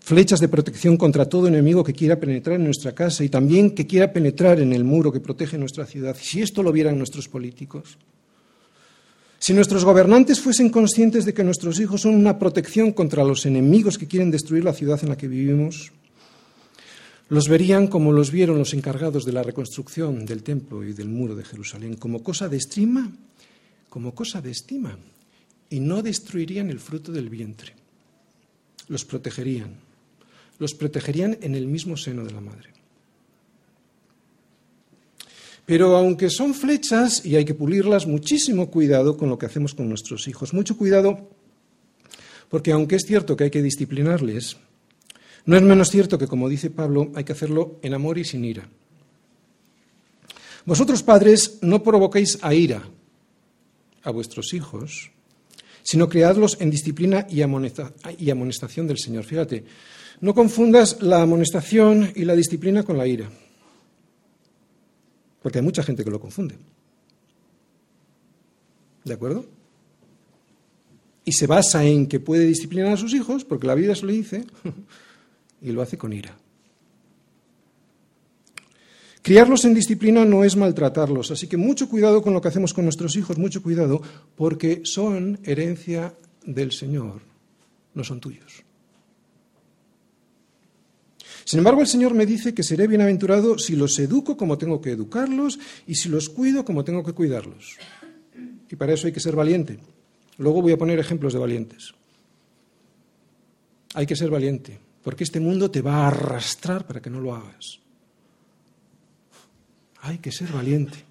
[0.00, 3.86] Flechas de protección contra todo enemigo que quiera penetrar en nuestra casa y también que
[3.86, 6.14] quiera penetrar en el muro que protege nuestra ciudad.
[6.20, 7.96] Si esto lo vieran nuestros políticos,
[9.42, 13.98] si nuestros gobernantes fuesen conscientes de que nuestros hijos son una protección contra los enemigos
[13.98, 15.90] que quieren destruir la ciudad en la que vivimos,
[17.28, 21.34] los verían como los vieron los encargados de la reconstrucción del templo y del muro
[21.34, 23.10] de Jerusalén, como cosa de estima,
[23.88, 24.96] como cosa de estima,
[25.70, 27.74] y no destruirían el fruto del vientre.
[28.86, 29.74] los protegerían,
[30.60, 32.71] los protegerían en el mismo seno de la madre.
[35.66, 39.88] Pero aunque son flechas y hay que pulirlas, muchísimo cuidado con lo que hacemos con
[39.88, 40.52] nuestros hijos.
[40.52, 41.28] Mucho cuidado
[42.52, 44.58] porque aunque es cierto que hay que disciplinarles,
[45.46, 48.44] no es menos cierto que, como dice Pablo, hay que hacerlo en amor y sin
[48.44, 48.68] ira.
[50.66, 52.82] Vosotros, padres, no provoquéis a ira
[54.02, 55.10] a vuestros hijos,
[55.82, 59.24] sino creadlos en disciplina y, amonestación del Señor.
[59.24, 59.64] Fíjate,
[60.20, 63.30] no confundas la amonestación y la disciplina con la ira,
[65.42, 66.56] porque hay mucha gente que lo confunde.
[69.04, 69.44] ¿De acuerdo?
[71.24, 74.12] Y se basa en que puede disciplinar a sus hijos, porque la vida se lo
[74.12, 74.44] dice,
[75.60, 76.36] y lo hace con ira.
[79.22, 82.84] Criarlos en disciplina no es maltratarlos, así que mucho cuidado con lo que hacemos con
[82.84, 84.02] nuestros hijos, mucho cuidado,
[84.34, 86.14] porque son herencia
[86.44, 87.22] del Señor,
[87.94, 88.64] no son tuyos.
[91.44, 94.90] Sin embargo, el Señor me dice que seré bienaventurado si los educo como tengo que
[94.90, 97.76] educarlos y si los cuido como tengo que cuidarlos.
[98.70, 99.78] Y para eso hay que ser valiente.
[100.38, 101.92] Luego voy a poner ejemplos de valientes.
[103.94, 107.34] Hay que ser valiente, porque este mundo te va a arrastrar para que no lo
[107.34, 107.80] hagas.
[110.00, 111.04] Hay que ser valiente.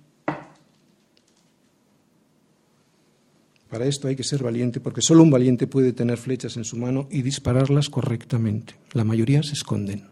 [3.69, 6.75] Para esto hay que ser valiente, porque solo un valiente puede tener flechas en su
[6.75, 8.75] mano y dispararlas correctamente.
[8.93, 10.10] La mayoría se esconden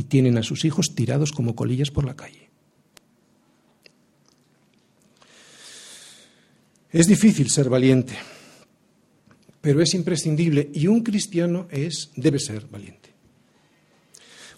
[0.00, 2.48] y tienen a sus hijos tirados como colillas por la calle.
[6.90, 8.14] Es difícil ser valiente,
[9.60, 13.10] pero es imprescindible y un cristiano es debe ser valiente.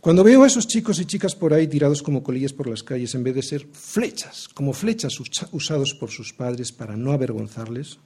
[0.00, 3.12] Cuando veo a esos chicos y chicas por ahí tirados como colillas por las calles,
[3.16, 5.18] en vez de ser flechas, como flechas
[5.50, 7.98] usados por sus padres para no avergonzarles,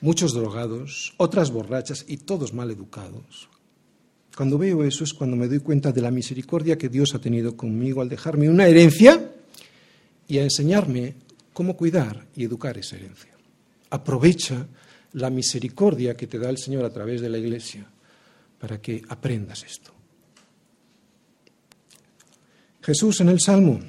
[0.00, 3.48] muchos drogados, otras borrachas y todos mal educados.
[4.38, 7.56] Cuando veo eso es cuando me doy cuenta de la misericordia que Dios ha tenido
[7.56, 9.32] conmigo al dejarme una herencia
[10.28, 11.16] y a enseñarme
[11.52, 13.32] cómo cuidar y educar esa herencia.
[13.90, 14.68] Aprovecha
[15.14, 17.84] la misericordia que te da el Señor a través de la Iglesia
[18.60, 19.90] para que aprendas esto.
[22.80, 23.80] Jesús en el Salmo.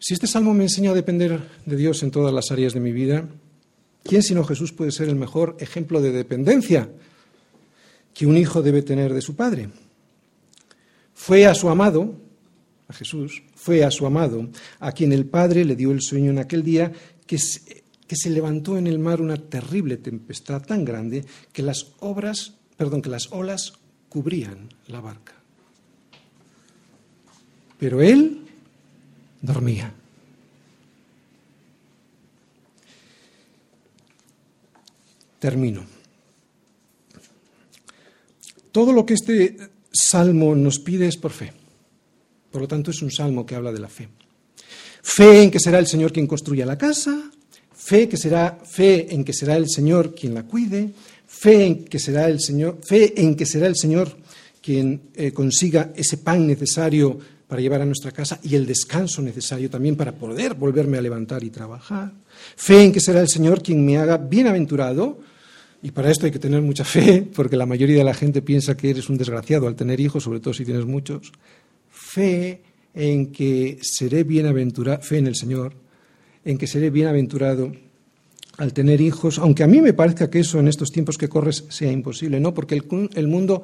[0.00, 2.90] Si este Salmo me enseña a depender de Dios en todas las áreas de mi
[2.90, 3.28] vida,
[4.02, 6.90] ¿quién sino Jesús puede ser el mejor ejemplo de dependencia
[8.14, 9.68] que un hijo debe tener de su padre?
[11.14, 12.14] Fue a su amado,
[12.88, 14.48] a Jesús, fue a su amado,
[14.78, 16.90] a quien el Padre le dio el sueño en aquel día
[17.26, 23.02] que se, levantó en el mar una terrible tempestad tan grande que las obras, perdón,
[23.02, 23.74] que las olas
[24.08, 25.34] cubrían la barca.
[27.78, 28.46] Pero él
[29.42, 29.92] dormía.
[35.38, 35.99] Termino.
[38.72, 39.56] Todo lo que este
[39.92, 41.52] salmo nos pide es por fe.
[42.50, 44.08] Por lo tanto, es un salmo que habla de la fe.
[45.02, 47.30] Fe en que será el Señor quien construya la casa,
[47.74, 50.90] fe que será fe en que será el Señor quien la cuide,
[51.26, 54.14] fe en que será el Señor, fe en que será el Señor
[54.60, 57.18] quien eh, consiga ese pan necesario
[57.48, 61.42] para llevar a nuestra casa y el descanso necesario también para poder volverme a levantar
[61.42, 62.12] y trabajar.
[62.56, 65.18] Fe en que será el Señor quien me haga bienaventurado.
[65.82, 68.76] Y para esto hay que tener mucha fe, porque la mayoría de la gente piensa
[68.76, 71.32] que eres un desgraciado al tener hijos, sobre todo si tienes muchos.
[71.90, 72.62] Fe
[72.94, 75.74] en que seré bienaventurado, fe en el Señor,
[76.44, 77.72] en que seré bienaventurado
[78.58, 81.64] al tener hijos, aunque a mí me parezca que eso en estos tiempos que corres
[81.70, 83.62] sea imposible, no, porque el, el mundo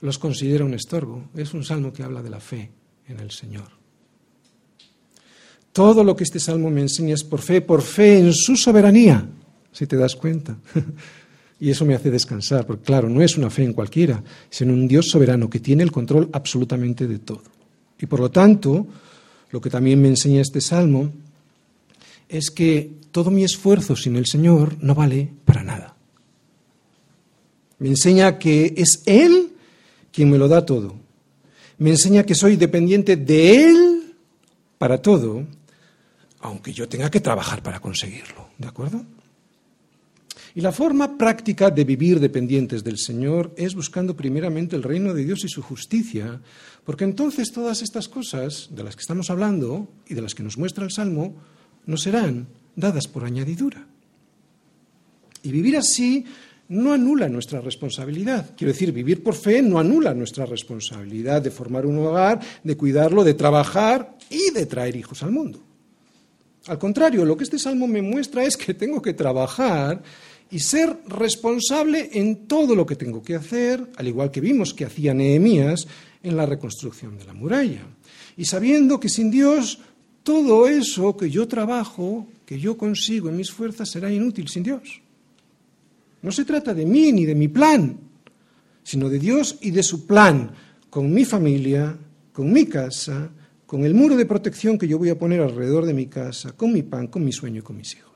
[0.00, 1.28] los considera un estorbo.
[1.36, 2.70] Es un salmo que habla de la fe
[3.06, 3.68] en el Señor.
[5.72, 9.26] Todo lo que este salmo me enseña es por fe, por fe en su soberanía,
[9.70, 10.58] si te das cuenta.
[11.62, 14.20] Y eso me hace descansar, porque claro, no es una fe en cualquiera,
[14.58, 17.44] en un Dios soberano que tiene el control absolutamente de todo.
[18.00, 18.84] Y por lo tanto,
[19.52, 21.12] lo que también me enseña este salmo
[22.28, 25.94] es que todo mi esfuerzo sin el Señor no vale para nada.
[27.78, 29.52] Me enseña que es Él
[30.10, 30.96] quien me lo da todo,
[31.78, 34.14] me enseña que soy dependiente de Él
[34.78, 35.46] para todo,
[36.40, 38.48] aunque yo tenga que trabajar para conseguirlo.
[38.58, 39.04] ¿De acuerdo?
[40.54, 45.24] Y la forma práctica de vivir dependientes del Señor es buscando primeramente el reino de
[45.24, 46.40] Dios y su justicia,
[46.84, 50.58] porque entonces todas estas cosas de las que estamos hablando y de las que nos
[50.58, 51.36] muestra el Salmo
[51.86, 53.86] no serán dadas por añadidura.
[55.42, 56.24] Y vivir así
[56.68, 58.50] no anula nuestra responsabilidad.
[58.56, 63.24] Quiero decir, vivir por fe no anula nuestra responsabilidad de formar un hogar, de cuidarlo,
[63.24, 65.62] de trabajar y de traer hijos al mundo.
[66.66, 70.02] Al contrario, lo que este salmo me muestra es que tengo que trabajar
[70.52, 74.84] y ser responsable en todo lo que tengo que hacer, al igual que vimos que
[74.84, 75.88] hacía Nehemías
[76.22, 77.80] en la reconstrucción de la muralla.
[78.36, 79.78] Y sabiendo que sin Dios
[80.22, 85.00] todo eso que yo trabajo, que yo consigo en mis fuerzas, será inútil sin Dios.
[86.20, 87.98] No se trata de mí ni de mi plan,
[88.84, 90.52] sino de Dios y de su plan
[90.90, 91.96] con mi familia,
[92.30, 93.30] con mi casa,
[93.66, 96.74] con el muro de protección que yo voy a poner alrededor de mi casa, con
[96.74, 98.11] mi pan, con mi sueño y con mis hijos.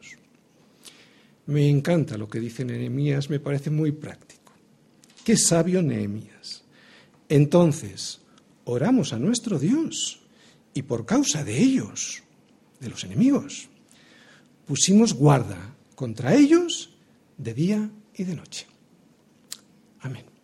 [1.47, 4.53] Me encanta lo que dice Nehemías, me parece muy práctico.
[5.25, 6.65] Qué sabio Nehemías.
[7.29, 8.21] Entonces,
[8.65, 10.21] oramos a nuestro Dios
[10.75, 12.23] y por causa de ellos,
[12.81, 13.69] de los enemigos,
[14.67, 16.91] pusimos guarda contra ellos
[17.39, 18.67] de día y de noche.
[20.01, 20.36] Amén.